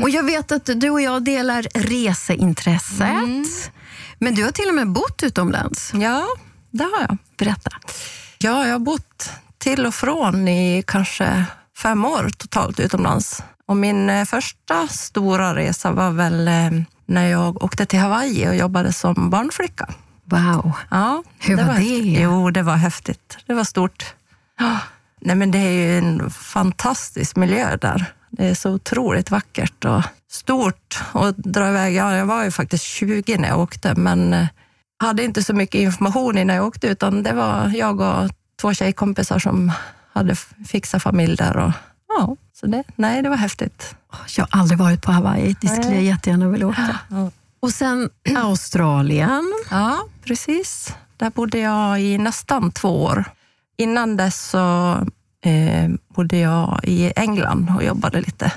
Och 0.04 0.10
jag 0.10 0.24
vet 0.24 0.52
att 0.52 0.70
du 0.76 0.90
och 0.90 1.02
jag 1.02 1.24
delar 1.24 1.68
reseintresset. 1.74 3.72
Men 4.20 4.36
du 4.36 4.44
har 4.44 4.52
till 4.52 4.68
och 4.68 4.76
med 4.76 4.88
bott 4.88 5.24
utomlands. 5.24 5.92
Ja, 5.94 6.28
det 6.72 6.84
har 6.84 7.02
jag. 7.02 7.18
Berätta. 7.38 7.72
Ja, 8.38 8.66
jag 8.66 8.72
har 8.72 8.80
bott 8.80 9.30
till 9.58 9.86
och 9.86 9.96
från 9.96 10.48
i 10.48 10.84
kanske 10.88 11.46
fem 11.82 12.06
år 12.06 12.30
totalt 12.38 12.80
utomlands. 12.80 13.44
Och 13.66 13.78
min 13.78 14.10
eh, 14.10 14.26
första 14.26 14.88
stora 14.88 15.56
resa 15.56 15.92
var 15.92 16.12
väl 16.12 16.48
eh, 16.48 16.82
när 17.06 17.28
jag 17.28 17.64
åkte 17.64 17.86
till 17.86 18.00
Hawaii 18.00 18.48
och 18.50 18.56
jobbade 18.56 18.94
som 18.94 19.30
barnflicka. 19.30 19.90
Wow. 20.24 20.72
Ja, 20.92 21.24
Hur 21.40 21.56
var 21.58 21.64
det? 21.64 21.72
häftigt. 21.72 22.18
Jo, 22.20 22.52
det 22.52 22.64
var 22.64 22.76
häftigt. 22.76 23.38
Det 23.46 23.54
var 23.54 23.64
stort. 23.64 24.14
Nej, 25.22 25.36
men 25.36 25.52
det 25.52 25.58
är 25.58 25.72
ju 25.72 25.98
en 25.98 26.30
fantastisk 26.30 27.36
miljö 27.36 27.78
där. 27.78 28.06
Det 28.30 28.48
är 28.48 28.56
så 28.56 28.72
otroligt 28.72 29.32
vackert 29.32 29.86
och 29.86 30.02
stort 30.32 31.00
att 31.12 31.38
dra 31.38 31.70
iväg. 31.70 31.96
Ja, 31.96 32.16
jag 32.16 32.26
var 32.26 32.44
ju 32.44 32.52
faktiskt 32.52 32.84
20 32.84 33.38
när 33.38 33.48
jag 33.48 33.60
åkte, 33.60 33.96
men 33.96 34.34
eh, 34.34 34.48
hade 35.00 35.24
inte 35.24 35.44
så 35.44 35.54
mycket 35.54 35.82
information 35.82 36.38
innan 36.38 36.56
jag 36.56 36.66
åkte, 36.68 36.88
utan 36.88 37.24
det 37.24 37.34
var 37.34 37.72
jag 37.76 38.00
och 38.02 38.32
två 38.62 38.74
tjejkompisar 38.74 39.40
som 39.40 39.72
hade 40.14 40.36
fixat 40.68 41.04
familj 41.04 41.36
där. 41.36 41.58
Och, 41.58 41.72
ja, 42.08 42.36
så 42.54 42.68
det, 42.68 42.84
nej, 42.96 43.22
det 43.22 43.30
var 43.30 43.38
häftigt. 43.38 43.96
Jag 44.38 44.48
har 44.50 44.60
aldrig 44.60 44.80
varit 44.80 45.02
på 45.02 45.12
Hawaii. 45.12 45.56
Det 45.62 45.68
skulle 45.68 45.94
jag 45.94 46.04
jättegärna 46.04 46.50
vilja 46.50 46.68
åka. 46.68 47.00
Ja. 47.10 47.32
Och 47.60 47.72
sen 47.72 48.10
Australien. 48.38 49.54
Ja, 49.70 50.00
precis. 50.24 50.96
Där 51.18 51.30
bodde 51.30 51.60
jag 51.60 52.02
i 52.02 52.18
nästan 52.18 52.72
två 52.72 53.04
år. 53.04 53.26
Innan 53.78 54.18
dess 54.18 54.50
så 54.50 54.92
eh, 55.46 55.90
bodde 56.16 56.38
jag 56.38 56.80
i 56.84 57.14
England 57.16 57.74
och 57.76 57.84
jobbade 57.84 58.22
lite 58.22 58.52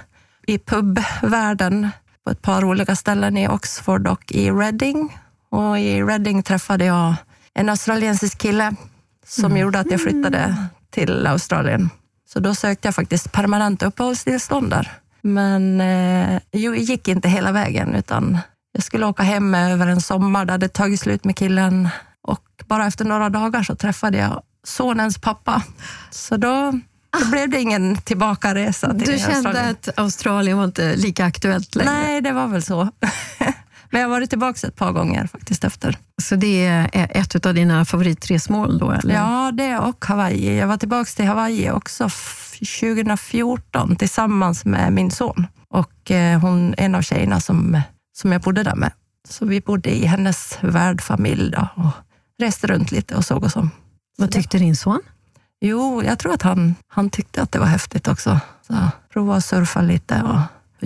i 0.46 0.58
pubvärlden 0.58 1.88
på 2.24 2.30
ett 2.30 2.42
par 2.42 2.64
olika 2.64 2.96
ställen 2.96 3.36
i 3.36 3.48
Oxford 3.48 4.06
och 4.06 4.32
i 4.32 4.50
Reading. 4.50 5.18
Och 5.50 5.78
i 5.78 6.02
Reading 6.02 6.42
träffade 6.42 6.84
jag 6.84 7.14
en 7.54 7.68
australiensisk 7.68 8.38
kille 8.38 8.74
som 9.26 9.56
gjorde 9.56 9.78
att 9.78 9.90
jag 9.90 10.00
flyttade 10.00 10.56
till 10.94 11.26
Australien. 11.26 11.90
Så 12.28 12.40
då 12.40 12.54
sökte 12.54 12.88
jag 12.88 12.94
faktiskt 12.94 13.32
permanent 13.32 13.82
uppehållstillstånd 13.82 14.70
där. 14.70 14.92
Men 15.22 15.80
eh, 15.80 16.40
jo, 16.52 16.74
gick 16.74 17.08
inte 17.08 17.28
hela 17.28 17.52
vägen, 17.52 17.94
utan 17.94 18.38
jag 18.72 18.82
skulle 18.82 19.06
åka 19.06 19.22
hem 19.22 19.54
över 19.54 19.86
en 19.86 20.00
sommar. 20.00 20.44
Det 20.44 20.52
hade 20.52 20.68
tagit 20.68 21.00
slut 21.00 21.24
med 21.24 21.36
killen 21.36 21.88
och 22.22 22.40
bara 22.66 22.86
efter 22.86 23.04
några 23.04 23.28
dagar 23.30 23.62
så 23.62 23.76
träffade 23.76 24.18
jag 24.18 24.42
sonens 24.66 25.18
pappa. 25.18 25.62
Så 26.10 26.36
då, 26.36 26.72
då 27.20 27.30
blev 27.30 27.50
det 27.50 27.60
ingen 27.60 27.96
tillbakaresa 27.96 28.90
till 28.90 28.98
Du 28.98 29.18
kände 29.18 29.34
Australien. 29.36 29.70
att 29.70 29.98
Australien 29.98 30.56
var 30.58 30.64
inte 30.64 30.96
lika 30.96 31.24
aktuellt 31.24 31.74
längre. 31.74 31.92
Nej, 31.92 32.20
det 32.20 32.32
var 32.32 32.46
väl 32.46 32.62
så. 32.62 32.88
Men 33.94 34.00
jag 34.02 34.08
har 34.08 34.14
varit 34.16 34.30
tillbaka 34.30 34.66
ett 34.66 34.76
par 34.76 34.92
gånger 34.92 35.26
faktiskt 35.26 35.64
efter. 35.64 35.98
Så 36.22 36.36
det 36.36 36.64
är 36.66 36.88
ett 37.10 37.46
av 37.46 37.54
dina 37.54 37.84
favoritresmål 37.84 38.78
då? 38.78 38.90
Eller? 38.90 39.14
Ja, 39.14 39.50
det 39.54 39.78
och 39.78 40.04
Hawaii. 40.04 40.58
Jag 40.58 40.66
var 40.66 40.76
tillbaka 40.76 41.04
till 41.16 41.24
Hawaii 41.26 41.70
också 41.70 42.04
f- 42.04 42.56
2014 42.80 43.96
tillsammans 43.96 44.64
med 44.64 44.92
min 44.92 45.10
son 45.10 45.46
och 45.68 46.10
eh, 46.10 46.40
hon, 46.40 46.74
en 46.78 46.94
av 46.94 47.02
tjejerna 47.02 47.40
som, 47.40 47.80
som 48.16 48.32
jag 48.32 48.40
bodde 48.40 48.62
där 48.62 48.74
med. 48.76 48.92
Så 49.28 49.46
vi 49.46 49.60
bodde 49.60 49.90
i 49.90 50.06
hennes 50.06 50.58
värdfamilj 50.60 51.50
då, 51.50 51.68
och 51.76 51.90
reste 52.42 52.66
runt 52.66 52.90
lite 52.92 53.14
och 53.14 53.24
såg 53.24 53.44
oss 53.44 53.56
om. 53.56 53.70
Vad 54.18 54.30
tyckte 54.30 54.58
din 54.58 54.76
son? 54.76 55.00
Jo, 55.60 56.02
jag 56.02 56.18
tror 56.18 56.34
att 56.34 56.42
han, 56.42 56.74
han 56.88 57.10
tyckte 57.10 57.42
att 57.42 57.52
det 57.52 57.58
var 57.58 57.66
häftigt 57.66 58.08
också. 58.08 58.40
Så 58.66 58.74
prova 59.12 59.36
att 59.36 59.44
surfa 59.44 59.80
lite 59.82 60.22
och 60.22 60.38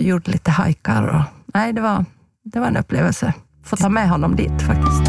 gjorde 0.03 0.31
lite 0.31 0.51
hajkar. 0.51 1.03
Och, 1.03 1.21
nej, 1.53 1.73
det 1.73 1.81
var, 1.81 2.05
det 2.43 2.59
var 2.59 2.67
en 2.67 2.77
upplevelse. 2.77 3.33
Få 3.65 3.75
ta 3.75 3.89
med 3.89 4.09
honom 4.09 4.35
dit 4.35 4.61
faktiskt. 4.61 5.01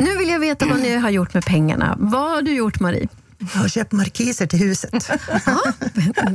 Nu 0.00 0.16
vill 0.18 0.28
jag 0.28 0.38
veta 0.40 0.66
vad 0.66 0.80
ni 0.80 0.96
har 0.96 1.10
gjort 1.10 1.34
med 1.34 1.44
pengarna. 1.44 1.96
Vad 1.98 2.30
har 2.30 2.42
du 2.42 2.54
gjort, 2.54 2.80
Marie? 2.80 3.08
Jag 3.38 3.60
har 3.60 3.68
köpt 3.68 3.92
markiser 3.92 4.46
till 4.46 4.58
huset. 4.58 4.92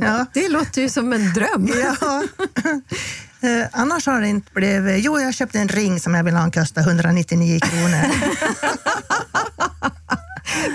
Ja. 0.00 0.26
Det 0.34 0.48
låter 0.48 0.82
ju 0.82 0.88
som 0.88 1.12
en 1.12 1.32
dröm. 1.32 1.68
Ja. 2.00 2.22
Eh, 3.42 3.66
annars 3.72 4.06
har 4.06 4.20
det 4.20 4.28
inte 4.28 4.52
blivit... 4.52 5.04
Jo, 5.04 5.20
jag 5.20 5.34
köpte 5.34 5.58
en 5.58 5.68
ring 5.68 6.00
som 6.00 6.14
jag 6.14 6.24
vill 6.24 6.34
ha, 6.34 6.40
den 6.42 6.50
kostar 6.50 6.82
199 6.82 7.60
kronor. 7.60 8.04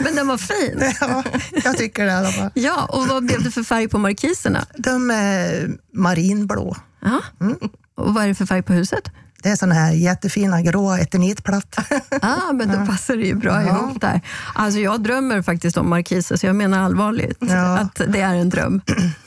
Men 0.06 0.15
den 0.15 0.28
var 0.28 0.38
fin. 0.38 0.84
Ja, 1.02 1.24
jag 1.63 1.78
tycker 1.78 2.06
det 2.06 2.12
i 2.12 2.15
alla 2.15 2.32
fall. 2.32 2.50
Ja, 2.54 2.86
och 2.86 3.08
vad 3.08 3.26
blev 3.26 3.44
det 3.44 3.52
för 3.52 3.63
färg 3.63 3.88
på 3.88 3.98
markiserna? 3.98 4.65
De 4.78 5.12
är 5.12 5.70
marinblå. 5.94 6.76
Ja. 7.02 7.22
Och 7.98 8.13
vad 8.13 8.24
är 8.24 8.28
det 8.28 8.36
för 8.36 8.46
färg 8.46 8.62
på 8.62 8.74
huset? 8.74 9.12
Det 9.44 9.50
är 9.50 9.56
såna 9.56 9.76
här 9.76 9.91
jättefina 9.91 10.62
grå 10.62 10.94
eternitplattor. 10.96 11.84
Ah, 12.22 12.52
men 12.54 12.68
då 12.72 12.86
passar 12.91 13.15
det 13.15 13.26
ju 13.26 13.36
bra 13.36 13.62
Ja. 13.63 13.68
ihop 13.68 14.02
där. 14.02 14.22
Alltså 14.56 14.80
jag 14.80 15.02
drömmer 15.04 15.41
faktiskt 15.41 15.78
om 15.78 15.89
markiser, 15.89 16.36
så 16.38 16.46
jag 16.46 16.56
menar 16.56 16.80
allvarligt 16.84 17.38
Ja. 17.39 17.78
att 17.78 18.02
det 18.08 18.22
är 18.22 18.34
en 18.36 18.50
dröm. 18.50 18.82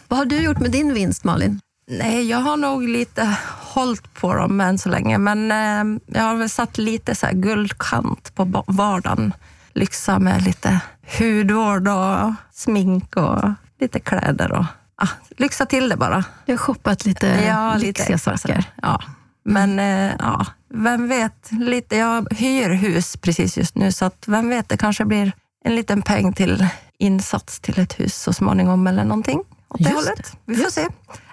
vad 0.08 0.18
har 0.18 0.26
du 0.26 0.36
gjort 0.36 0.58
med 0.60 0.70
din 0.70 0.94
vinst, 0.94 1.24
Malin? 1.24 1.60
Nej, 1.90 2.28
jag 2.30 2.38
har 2.38 2.56
nog 2.56 2.88
lite 2.88 3.36
hållit 3.60 4.14
på 4.14 4.34
dem 4.34 4.60
än 4.60 4.78
så 4.78 4.88
länge, 4.88 5.18
men 5.18 5.50
eh, 5.52 5.98
jag 6.06 6.22
har 6.22 6.36
väl 6.36 6.50
satt 6.50 6.78
lite 6.78 7.14
så 7.14 7.26
här 7.26 7.32
guldkant 7.32 8.34
på 8.34 8.64
vardagen. 8.66 9.32
Lyxa 9.78 10.18
med 10.18 10.42
lite 10.42 10.80
hudvård 11.18 11.88
och 11.88 12.32
smink 12.52 13.16
och 13.16 13.50
lite 13.80 14.00
kläder. 14.00 14.52
Och, 14.52 14.64
ah, 14.96 15.08
lyxa 15.36 15.66
till 15.66 15.88
det 15.88 15.96
bara. 15.96 16.24
Jag 16.46 16.52
har 16.52 16.58
shoppat 16.58 17.04
lite 17.04 17.26
Ja, 17.26 17.74
lite 17.74 17.86
lyxiga 17.86 18.14
extra 18.14 18.38
saker. 18.38 18.64
Ja. 18.82 19.02
Men 19.44 19.78
eh, 19.78 20.12
ja, 20.18 20.46
vem 20.74 21.08
vet, 21.08 21.50
lite, 21.50 21.96
jag 21.96 22.28
hyr 22.30 22.70
hus 22.70 23.16
precis 23.16 23.56
just 23.58 23.74
nu, 23.74 23.92
så 23.92 24.04
att 24.04 24.24
vem 24.26 24.48
vet, 24.48 24.68
det 24.68 24.76
kanske 24.76 25.04
blir 25.04 25.32
en 25.64 25.76
liten 25.76 26.02
peng 26.02 26.32
till 26.32 26.66
insats 26.98 27.60
till 27.60 27.78
ett 27.78 28.00
hus 28.00 28.14
så 28.14 28.32
småningom 28.32 28.86
eller 28.86 29.04
någonting 29.04 29.38
åt 29.68 29.78
det 29.78 29.84
Just 29.84 29.94
hållet. 29.94 30.36
Vi 30.44 30.56
får 30.56 30.70
se. 30.70 30.86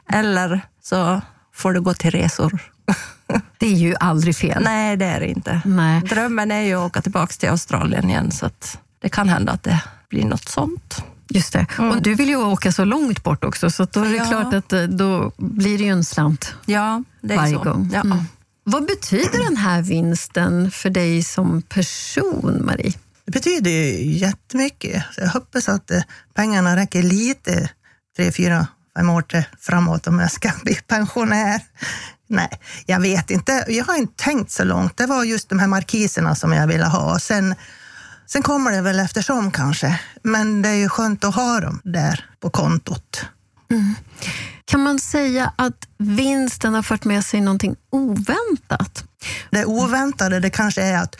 Eller 0.09 0.61
så 0.81 1.21
får 1.55 1.73
det 1.73 1.79
gå 1.79 1.93
till 1.93 2.11
resor. 2.11 2.59
Det 3.57 3.65
är 3.65 3.71
ju 3.77 3.95
aldrig 3.99 4.35
fel. 4.35 4.63
Nej, 4.63 4.97
det 4.97 5.05
är 5.05 5.19
det 5.19 5.27
inte. 5.27 5.61
Nej. 5.65 6.01
Drömmen 6.01 6.51
är 6.51 6.61
ju 6.61 6.73
att 6.75 6.85
åka 6.85 7.01
tillbaka 7.01 7.33
till 7.33 7.49
Australien 7.49 8.09
igen, 8.09 8.31
så 8.31 8.45
att 8.45 8.77
det 9.01 9.09
kan 9.09 9.29
hända 9.29 9.51
att 9.51 9.63
det 9.63 9.83
blir 10.09 10.25
något 10.25 10.49
sånt. 10.49 11.03
Just 11.29 11.53
det. 11.53 11.65
Och 11.77 12.01
du 12.01 12.15
vill 12.15 12.29
ju 12.29 12.35
åka 12.35 12.71
så 12.71 12.85
långt 12.85 13.23
bort 13.23 13.43
också, 13.43 13.69
så 13.69 13.85
då 13.91 13.99
är 14.03 14.09
det 14.09 14.15
Ja. 14.15 14.25
klart 14.25 14.53
att 14.53 14.73
eh, 14.73 14.83
då 14.83 15.31
blir 15.37 15.77
det 15.77 15.83
ju 15.83 15.89
en 15.89 16.03
slant. 16.03 16.53
Ja, 16.65 17.03
det 17.21 17.33
är 17.33 17.37
Varje 17.37 17.53
så. 17.57 17.63
gång. 17.63 17.89
Ja. 17.93 18.01
Mm. 18.01 18.17
Vad 18.63 18.85
betyder 18.85 19.43
den 19.43 19.57
här 19.57 19.81
vinsten 19.81 20.71
för 20.71 20.89
dig 20.89 21.23
som 21.23 21.61
person, 21.61 22.61
Marie? 22.65 22.93
Det 23.25 23.31
betyder 23.31 23.71
ju 23.71 24.11
jättemycket. 24.11 25.03
Jag 25.17 25.27
hoppas 25.29 25.69
att 25.69 25.91
eh, 25.91 26.01
pengarna 26.33 26.75
räcker 26.75 27.03
lite, 27.03 27.69
tre, 28.17 28.31
fyra, 28.31 28.67
fem 28.97 29.09
år 29.09 29.21
till 29.21 29.43
framåt 29.59 30.07
om 30.07 30.19
jag 30.19 30.31
ska 30.31 30.51
bli 30.63 30.75
pensionär. 30.75 31.61
Nej, 32.27 32.49
jag 32.85 32.99
vet 32.99 33.31
inte. 33.31 33.65
Jag 33.67 33.85
har 33.85 33.95
inte 33.95 34.23
tänkt 34.23 34.51
så 34.51 34.63
långt. 34.63 34.97
Det 34.97 35.05
var 35.05 35.23
just 35.23 35.49
de 35.49 35.59
här 35.59 35.67
markiserna 35.67 36.35
som 36.35 36.53
jag 36.53 36.67
ville 36.67 36.85
ha. 36.85 37.19
Sen, 37.19 37.55
sen 38.27 38.43
kommer 38.43 38.71
det 38.71 38.81
väl 38.81 38.99
eftersom 38.99 39.51
kanske. 39.51 39.99
Men 40.23 40.61
det 40.61 40.69
är 40.69 40.73
ju 40.75 40.89
skönt 40.89 41.23
att 41.23 41.35
ha 41.35 41.59
dem 41.59 41.81
där 41.83 42.25
på 42.39 42.49
kontot. 42.49 43.25
Kan 44.65 44.79
man 44.83 44.99
säga 44.99 45.53
att 45.55 45.87
vinsten 45.97 46.73
har 46.73 46.81
fört 46.83 47.03
med 47.05 47.25
sig 47.25 47.41
någonting 47.41 47.75
oväntat? 47.91 49.03
Det 49.49 49.65
oväntade 49.65 50.39
det 50.39 50.49
kanske 50.49 50.81
är 50.83 50.97
att 50.97 51.15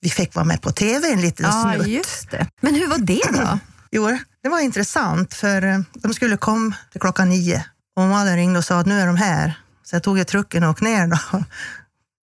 vi 0.00 0.10
fick 0.10 0.34
vara 0.34 0.44
med 0.44 0.62
på 0.62 0.70
tv 0.72 1.08
en 1.12 1.20
liten 1.20 1.46
Ja, 1.46 1.72
snutt. 1.74 1.86
just 1.88 2.30
det. 2.30 2.46
Men 2.60 2.74
hur 2.74 2.86
var 2.88 2.98
det 2.98 3.22
då? 3.32 3.58
Jo, 3.90 4.18
det 4.42 4.48
var 4.48 4.60
intressant 4.60 5.34
för 5.34 5.62
eh, 5.62 5.78
de 5.94 6.14
skulle 6.14 6.36
komma 6.36 6.76
till 6.92 7.00
klockan 7.00 7.28
nio 7.28 7.64
och 7.96 8.02
Malin 8.02 8.36
ringde 8.36 8.58
och 8.58 8.64
sa 8.64 8.80
att 8.80 8.86
nu 8.86 9.00
är 9.00 9.06
de 9.06 9.16
här. 9.16 9.60
Så 9.84 9.96
jag 9.96 10.02
tog 10.02 10.18
ju 10.18 10.24
trucken 10.24 10.64
och 10.64 10.70
åkte 10.70 10.84
ner 10.84 11.06
då. 11.06 11.18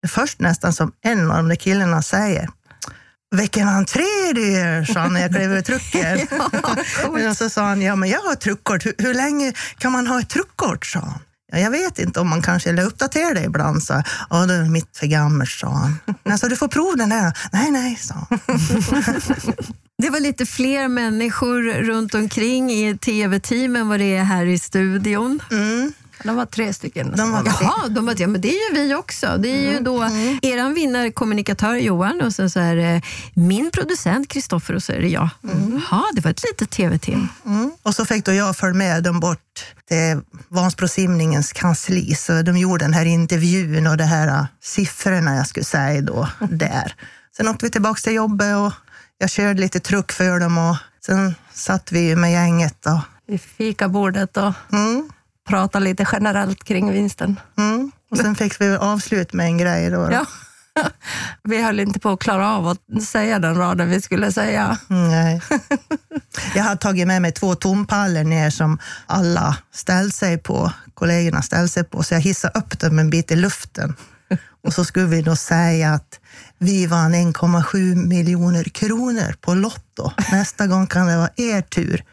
Det 0.02 0.06
är 0.06 0.08
först 0.08 0.40
nästan 0.40 0.72
som 0.72 0.92
en 1.02 1.30
av 1.30 1.36
de 1.36 1.48
där 1.48 1.56
killarna 1.56 2.02
säger 2.02 2.48
vilken 3.32 3.68
entré 3.68 4.32
det 4.34 4.54
är, 4.54 4.84
sa 4.84 5.00
han 5.00 5.12
när 5.12 5.20
jag 5.20 5.30
klev 5.30 5.52
ur 5.52 5.60
trucken. 5.60 6.28
och 7.30 7.36
så 7.36 7.50
sa 7.50 7.62
han, 7.62 7.82
ja 7.82 7.96
men 7.96 8.08
jag 8.08 8.20
har 8.20 8.34
truckkort. 8.34 8.86
Hur, 8.86 8.94
hur 8.98 9.14
länge 9.14 9.52
kan 9.78 9.92
man 9.92 10.06
ha 10.06 10.20
ett 10.20 10.28
truckkort, 10.28 10.86
sa 10.86 11.00
han. 11.00 11.20
Ja, 11.52 11.58
jag 11.58 11.70
vet 11.70 11.98
inte 11.98 12.20
om 12.20 12.28
man 12.28 12.42
kanske 12.42 12.70
eller 12.70 12.84
uppdaterar 12.84 13.34
det 13.34 13.44
ibland, 13.44 13.82
jag. 13.88 14.02
Ja, 14.30 14.46
det 14.46 14.54
är 14.54 14.64
mitt 14.64 14.96
för 14.96 15.06
gammalt, 15.06 15.50
sa 15.50 15.68
han. 15.68 15.98
Alltså, 16.32 16.48
du 16.48 16.56
får 16.56 16.68
prova 16.68 16.96
den 16.96 17.08
där. 17.08 17.32
Nej, 17.52 17.70
nej, 17.70 17.96
sa 17.96 18.14
han. 18.14 18.38
Det 20.02 20.10
var 20.10 20.20
lite 20.20 20.46
fler 20.46 20.88
människor 20.88 21.62
runt 21.82 22.14
omkring 22.14 22.70
i 22.70 22.98
tv-team 22.98 23.76
än 23.76 23.88
vad 23.88 24.00
det 24.00 24.16
är 24.16 24.24
här 24.24 24.46
i 24.46 24.58
studion. 24.58 25.42
Mm. 25.50 25.92
De 26.24 26.36
var 26.36 26.46
tre 26.46 26.72
stycken. 26.72 27.14
De 27.16 27.32
var 27.32 27.42
Jaha, 27.46 27.88
de 27.88 28.06
bara, 28.06 28.16
ja, 28.18 28.26
men 28.26 28.40
det 28.40 28.48
är 28.48 28.70
ju 28.70 28.82
vi 28.82 28.94
också. 28.94 29.36
Det 29.38 29.48
är 29.48 29.72
ju 29.72 29.80
då 29.80 30.08
eran 30.42 30.74
vinnarkommunikatör 30.74 31.74
Johan 31.74 32.20
och 32.20 32.34
sen 32.34 32.50
så 32.50 32.60
är 32.60 32.76
det 32.76 33.02
min 33.34 33.70
producent 33.70 34.28
Kristoffer 34.28 34.74
och 34.74 34.82
så 34.82 34.92
är 34.92 35.00
det 35.00 35.08
jag. 35.08 35.28
Jaha, 35.40 36.02
det 36.14 36.20
var 36.20 36.30
ett 36.30 36.42
litet 36.44 36.70
tv-team. 36.70 37.28
Mm. 37.46 37.70
Och 37.82 37.94
så 37.94 38.04
fick 38.04 38.24
då 38.24 38.32
jag 38.32 38.56
följa 38.56 38.74
med 38.74 39.02
dem 39.02 39.20
bort 39.20 39.38
till 39.88 40.20
Vansbrosimningens 40.48 41.52
kansli. 41.52 42.14
Så 42.14 42.42
de 42.42 42.56
gjorde 42.56 42.84
den 42.84 42.94
här 42.94 43.04
intervjun 43.04 43.86
och 43.86 43.96
de 43.96 44.04
här 44.04 44.28
äh, 44.28 44.44
siffrorna 44.62 45.36
jag 45.36 45.46
skulle 45.46 45.64
säga 45.64 46.00
då 46.00 46.28
där. 46.50 46.94
Sen 47.36 47.48
åkte 47.48 47.66
vi 47.66 47.70
tillbaka 47.70 48.00
till 48.00 48.12
jobbet 48.14 48.56
och 48.56 48.72
jag 49.18 49.30
körde 49.30 49.60
lite 49.60 49.80
truck 49.80 50.12
för 50.12 50.40
dem 50.40 50.58
och 50.58 50.76
sen 51.06 51.34
satt 51.52 51.92
vi 51.92 52.16
med 52.16 52.32
gänget. 52.32 52.86
Och, 52.86 52.98
Vid 53.26 53.40
fikabordet 53.40 54.36
och 54.36 54.52
mm, 54.72 55.10
pratade 55.52 55.84
lite 55.84 56.06
generellt 56.12 56.64
kring 56.64 56.92
vinsten. 56.92 57.40
mm. 57.58 57.92
och 58.10 58.18
sen 58.18 58.34
fick 58.34 58.60
vi 58.60 58.76
avslut 58.76 59.32
med 59.32 59.46
en 59.46 59.58
grej 59.58 59.90
då. 59.90 60.06
då. 60.06 60.12
Ja. 60.12 60.26
Vi 61.42 61.62
höll 61.62 61.80
inte 61.80 62.00
på 62.00 62.08
att 62.08 62.20
klara 62.20 62.56
av 62.56 62.68
att 62.68 63.02
säga 63.02 63.38
den 63.38 63.54
raden 63.54 63.90
vi 63.90 64.00
skulle 64.00 64.32
säga. 64.32 64.78
Nej. 64.88 65.42
Jag 66.54 66.62
hade 66.62 66.80
tagit 66.80 67.06
med 67.06 67.22
mig 67.22 67.32
två 67.32 67.54
tompallar 67.54 68.24
ner 68.24 68.50
som 68.50 68.78
alla 69.06 69.56
ställde 69.72 70.12
sig 70.12 70.38
på, 70.38 70.72
kollegorna 70.94 71.42
ställde 71.42 71.68
sig 71.68 71.84
på, 71.84 72.02
så 72.02 72.14
jag 72.14 72.20
hissade 72.20 72.58
upp 72.58 72.78
dem 72.80 72.98
en 72.98 73.10
bit 73.10 73.30
i 73.30 73.36
luften. 73.36 73.94
Och 74.64 74.72
så 74.72 74.84
skulle 74.84 75.06
vi 75.06 75.22
då 75.22 75.36
säga 75.36 75.94
att 75.94 76.20
vi 76.58 76.86
vann 76.86 77.14
1,7 77.14 78.06
miljoner 78.06 78.64
kronor 78.64 79.34
på 79.40 79.54
Lotto. 79.54 80.10
Nästa 80.32 80.66
gång 80.66 80.86
kan 80.86 81.06
det 81.06 81.16
vara 81.16 81.30
er 81.36 81.62
tur. 81.62 82.04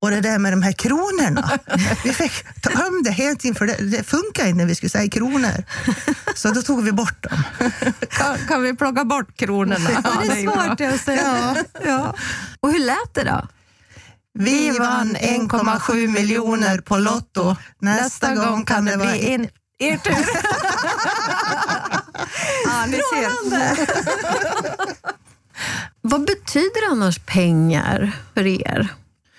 Och 0.00 0.10
det 0.10 0.20
där 0.20 0.38
med 0.38 0.52
de 0.52 0.62
här 0.62 0.72
kronorna, 0.72 1.58
vi 2.04 2.12
fick 2.12 2.32
ta 2.62 2.86
om 2.86 3.02
det 3.04 3.10
hela 3.10 3.34
tiden 3.36 3.54
för 3.54 3.66
det, 3.66 3.76
det 3.76 4.02
funkar 4.02 4.46
inte 4.46 4.58
när 4.58 4.66
vi 4.66 4.74
skulle 4.74 4.90
säga 4.90 5.10
kronor. 5.10 5.64
Så 6.34 6.50
då 6.50 6.62
tog 6.62 6.84
vi 6.84 6.92
bort 6.92 7.22
dem. 7.22 7.42
Kan, 8.10 8.38
kan 8.48 8.62
vi 8.62 8.76
plocka 8.76 9.04
bort 9.04 9.36
kronorna? 9.36 9.90
Ja, 10.04 10.12
det 10.22 10.28
är 10.28 10.42
svårt 10.42 10.80
att 10.80 11.00
säga. 11.00 11.56
Ja. 11.84 12.14
Och 12.60 12.72
hur 12.72 12.78
lät 12.78 13.14
det 13.14 13.24
då? 13.24 13.48
Vi 14.38 14.70
vann 14.70 15.16
1,7 15.16 16.08
miljoner 16.08 16.78
på 16.78 16.96
Lotto. 16.96 17.56
Nästa 17.80 18.34
gång 18.34 18.64
kan 18.64 18.84
det 18.84 18.96
vara... 18.96 19.10
bli 19.10 19.34
en, 19.34 19.48
er 19.78 19.96
tur. 19.96 20.12
ja, 22.64 22.86
ni 22.86 23.00
ser. 23.12 23.30
Vad 26.00 26.26
betyder 26.26 26.90
annars 26.90 27.18
pengar 27.18 28.12
för 28.34 28.46
er? 28.46 28.88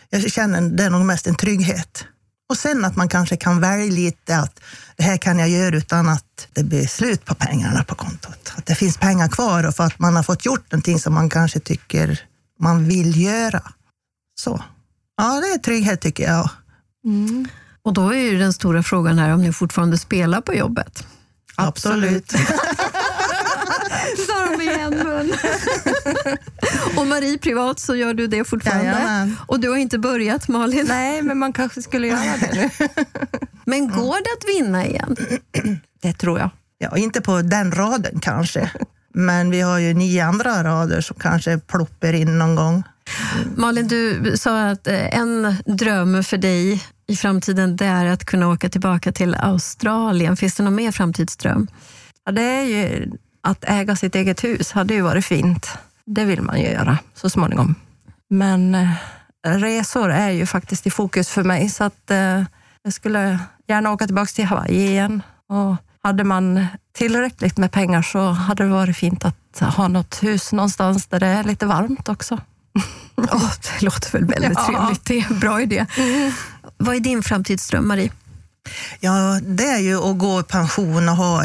Jag 0.09 0.31
känner 0.31 0.61
det 0.61 0.83
är 0.83 0.89
nog 0.89 1.05
mest 1.05 1.27
en 1.27 1.35
trygghet. 1.35 2.05
Och 2.49 2.57
sen 2.57 2.85
att 2.85 2.95
man 2.95 3.09
kanske 3.09 3.37
kan 3.37 3.61
välja 3.61 3.91
lite 3.91 4.37
att 4.37 4.59
det 4.95 5.03
här 5.03 5.17
kan 5.17 5.39
jag 5.39 5.49
göra 5.49 5.75
utan 5.75 6.09
att 6.09 6.47
det 6.53 6.63
blir 6.63 6.87
slut 6.87 7.25
på 7.25 7.35
pengarna 7.35 7.83
på 7.83 7.95
kontot. 7.95 8.53
Att 8.57 8.65
det 8.65 8.75
finns 8.75 8.97
pengar 8.97 9.27
kvar 9.27 9.67
och 9.67 9.75
för 9.75 9.83
att 9.83 9.99
man 9.99 10.15
har 10.15 10.23
fått 10.23 10.45
gjort 10.45 10.71
någonting 10.71 10.99
som 10.99 11.13
man 11.13 11.29
kanske 11.29 11.59
tycker 11.59 12.21
man 12.59 12.87
vill 12.87 13.21
göra. 13.21 13.61
Så. 14.39 14.63
Ja, 15.17 15.41
det 15.41 15.47
är 15.47 15.57
trygghet 15.57 16.01
tycker 16.01 16.23
jag. 16.23 16.49
Och 17.83 17.93
då 17.93 18.09
är 18.13 18.21
ju 18.21 18.39
den 18.39 18.53
stora 18.53 18.83
frågan 18.83 19.19
här 19.19 19.33
om 19.33 19.41
ni 19.41 19.53
fortfarande 19.53 19.97
spelar 19.97 20.41
på 20.41 20.53
jobbet. 20.53 21.07
Absolut. 21.55 22.31
Sa 24.27 24.45
de 24.45 24.61
i 24.61 24.79
en 24.79 24.89
mun. 24.89 25.33
Och 26.97 27.07
Marie, 27.07 27.37
privat 27.37 27.79
så 27.79 27.95
gör 27.95 28.13
du 28.13 28.27
det 28.27 28.43
fortfarande. 28.43 28.85
Jajamän. 28.85 29.35
Och 29.47 29.59
du 29.59 29.69
har 29.69 29.77
inte 29.77 29.99
börjat 29.99 30.47
Malin. 30.47 30.85
Nej, 30.87 31.21
men 31.21 31.37
man 31.37 31.53
kanske 31.53 31.81
skulle 31.81 32.07
göra 32.07 32.37
det 32.39 32.51
nu. 32.53 32.69
Men 33.65 33.87
går 33.89 34.15
det 34.15 34.29
att 34.37 34.57
vinna 34.57 34.85
igen? 34.85 35.15
Det 36.01 36.13
tror 36.13 36.39
jag. 36.39 36.49
Ja, 36.77 36.97
inte 36.97 37.21
på 37.21 37.41
den 37.41 37.71
raden 37.71 38.19
kanske. 38.19 38.71
Men 39.13 39.51
vi 39.51 39.61
har 39.61 39.79
ju 39.79 39.93
nio 39.93 40.25
andra 40.25 40.63
rader 40.63 41.01
som 41.01 41.15
kanske 41.19 41.57
ploppar 41.57 42.13
in 42.13 42.37
någon 42.37 42.55
gång. 42.55 42.83
Malin, 43.55 43.87
du 43.87 44.33
sa 44.37 44.69
att 44.69 44.87
eh, 44.87 45.17
en 45.17 45.55
dröm 45.65 46.23
för 46.23 46.37
dig 46.37 46.83
i 47.07 47.15
framtiden 47.15 47.75
det 47.75 47.85
är 47.85 48.05
att 48.05 48.25
kunna 48.25 48.47
åka 48.47 48.69
tillbaka 48.69 49.11
till 49.11 49.35
Australien. 49.35 50.37
Finns 50.37 50.55
det 50.55 50.63
någon 50.63 50.75
mer 50.75 50.91
framtidsdröm? 50.91 51.67
Ja, 52.25 52.31
det 52.31 52.41
är 52.41 52.63
ju 52.63 53.11
att 53.41 53.63
äga 53.67 53.95
sitt 53.95 54.15
eget 54.15 54.43
hus 54.43 54.71
hade 54.71 54.93
ju 54.93 55.01
varit 55.01 55.25
fint. 55.25 55.67
Det 56.15 56.25
vill 56.25 56.41
man 56.41 56.59
ju 56.61 56.67
göra 56.71 56.97
så 57.15 57.29
småningom. 57.29 57.75
Men 58.29 58.75
eh, 58.75 58.89
resor 59.43 60.11
är 60.11 60.29
ju 60.29 60.45
faktiskt 60.45 60.87
i 60.87 60.89
fokus 60.91 61.29
för 61.29 61.43
mig, 61.43 61.69
så 61.69 61.83
att 61.83 62.11
eh, 62.11 62.43
jag 62.83 62.93
skulle 62.93 63.39
gärna 63.67 63.91
åka 63.91 64.05
tillbaka 64.05 64.31
till 64.35 64.45
Hawaii 64.45 64.87
igen. 64.87 65.21
Och 65.49 65.75
hade 66.03 66.23
man 66.23 66.67
tillräckligt 66.97 67.57
med 67.57 67.71
pengar 67.71 68.01
så 68.01 68.29
hade 68.31 68.63
det 68.63 68.69
varit 68.69 68.97
fint 68.97 69.25
att 69.25 69.59
ha 69.75 69.87
något 69.87 70.23
hus 70.23 70.51
någonstans 70.51 71.05
där 71.07 71.19
det 71.19 71.27
är 71.27 71.43
lite 71.43 71.65
varmt 71.65 72.09
också. 72.09 72.37
Oh, 73.19 73.51
det 73.79 73.85
låter 73.85 74.11
väl 74.11 74.25
väldigt 74.25 74.51
Ja. 74.55 74.65
trevligt. 74.65 75.05
Det 75.05 75.19
är 75.19 75.31
en 75.31 75.39
bra 75.39 75.61
idé. 75.61 75.85
Vad 76.77 76.95
är 76.95 76.99
din 76.99 77.23
framtidsdröm, 77.23 77.87
Marie? 77.87 78.11
Ja, 78.99 79.39
det 79.43 79.63
är 79.65 79.79
ju 79.79 79.97
att 80.11 80.17
gå 80.17 80.39
i 80.39 80.43
pension 80.43 81.09
och 81.09 81.15
ha 81.15 81.43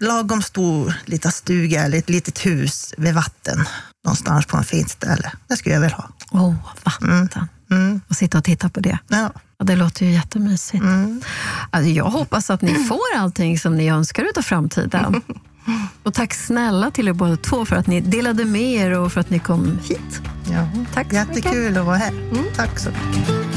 lagom 0.00 0.42
stor 0.42 0.94
liten 1.04 1.32
stuga 1.32 1.84
eller 1.84 1.98
ett 1.98 2.10
litet 2.10 2.46
hus 2.46 2.94
vid 2.98 3.14
vatten 3.14 3.64
någonstans 4.04 4.46
på 4.46 4.56
en 4.56 4.64
fint 4.64 4.90
ställe. 4.90 5.32
Det 5.48 5.56
skulle 5.56 5.74
jag 5.74 5.80
vilja 5.80 5.96
ha. 5.96 6.08
Åh, 6.30 6.54
vatten. 6.84 7.48
Mm. 7.70 8.00
Och 8.08 8.16
sitta 8.16 8.38
och 8.38 8.44
titta 8.44 8.68
på 8.68 8.80
det. 8.80 8.98
Ja. 9.08 9.30
Ja, 9.58 9.64
det 9.64 9.76
låter 9.76 10.06
ju 10.06 10.12
jättemysigt. 10.12 10.82
Mm. 10.82 11.22
Alltså, 11.70 11.90
jag 11.90 12.04
hoppas 12.04 12.50
att 12.50 12.62
ni 12.62 12.74
får 12.88 13.16
allting 13.16 13.58
som 13.58 13.76
ni 13.76 13.88
önskar 13.88 14.24
utav 14.24 14.42
framtiden. 14.42 15.22
Och 16.02 16.14
tack 16.14 16.34
snälla 16.34 16.90
till 16.90 17.08
er 17.08 17.12
båda 17.12 17.36
två 17.36 17.64
för 17.64 17.76
att 17.76 17.86
ni 17.86 18.00
delade 18.00 18.44
med 18.44 18.72
er 18.74 18.98
och 18.98 19.12
för 19.12 19.20
att 19.20 19.30
ni 19.30 19.38
kom 19.38 19.78
hit. 19.82 20.20
Ja. 20.50 20.68
Tack 20.94 21.10
så 21.10 21.16
mycket. 21.16 21.36
Jättekul 21.36 21.78
att 21.78 21.86
vara 21.86 21.96
här. 21.96 22.12
Tack 22.56 22.78
så 22.78 22.88
mycket. 22.90 23.47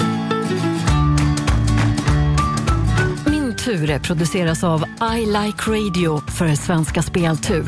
Ture 3.66 4.00
produceras 4.00 4.64
av 4.64 4.80
I 5.18 5.26
Like 5.26 5.62
Radio 5.68 6.18
för 6.38 6.48
Svenska 6.48 7.02
Speltur. 7.02 7.64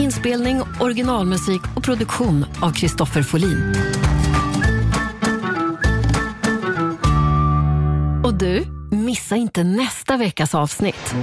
Inspelning, 0.00 0.56
originalmusik 0.80 1.60
och 1.76 1.84
produktion 1.84 2.44
av 2.62 2.70
Kristoffer 2.72 3.22
Folin. 3.22 3.74
Och 8.24 8.34
du, 8.38 8.62
missa 8.96 9.36
inte 9.36 9.64
nästa 9.64 10.16
veckas 10.16 10.54
avsnitt. 10.54 11.14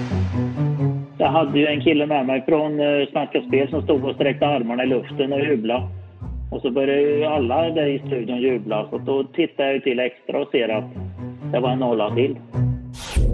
Jag 1.18 1.32
hade 1.32 1.60
ju 1.60 1.68
en 1.68 1.82
kille 1.82 2.06
med 2.06 2.26
mig 2.26 2.46
från 2.48 2.80
eh, 2.80 3.08
Svenska 3.12 3.42
Spel 3.48 3.70
som 3.70 3.82
stod 3.82 4.06
och 4.06 4.16
sträckte 4.16 4.48
armarna 4.48 4.84
i 4.84 4.88
luften 4.88 5.34
och 5.34 5.40
jublade. 5.40 5.88
Och 6.52 6.62
så 6.62 6.72
började 6.72 7.02
ju 7.02 7.26
alla 7.26 7.70
där 7.70 7.88
i 7.88 8.00
studion 8.00 8.42
jubla. 8.42 8.88
Så 8.90 8.98
då 8.98 9.24
tittade 9.24 9.72
jag 9.74 9.84
till 9.84 10.00
extra 10.00 10.42
och 10.42 10.48
ser 10.52 10.70
att 10.70 10.86
det 11.52 11.60
var 11.60 11.70
en 11.70 11.80
nolla 11.80 12.16
till. 12.16 12.36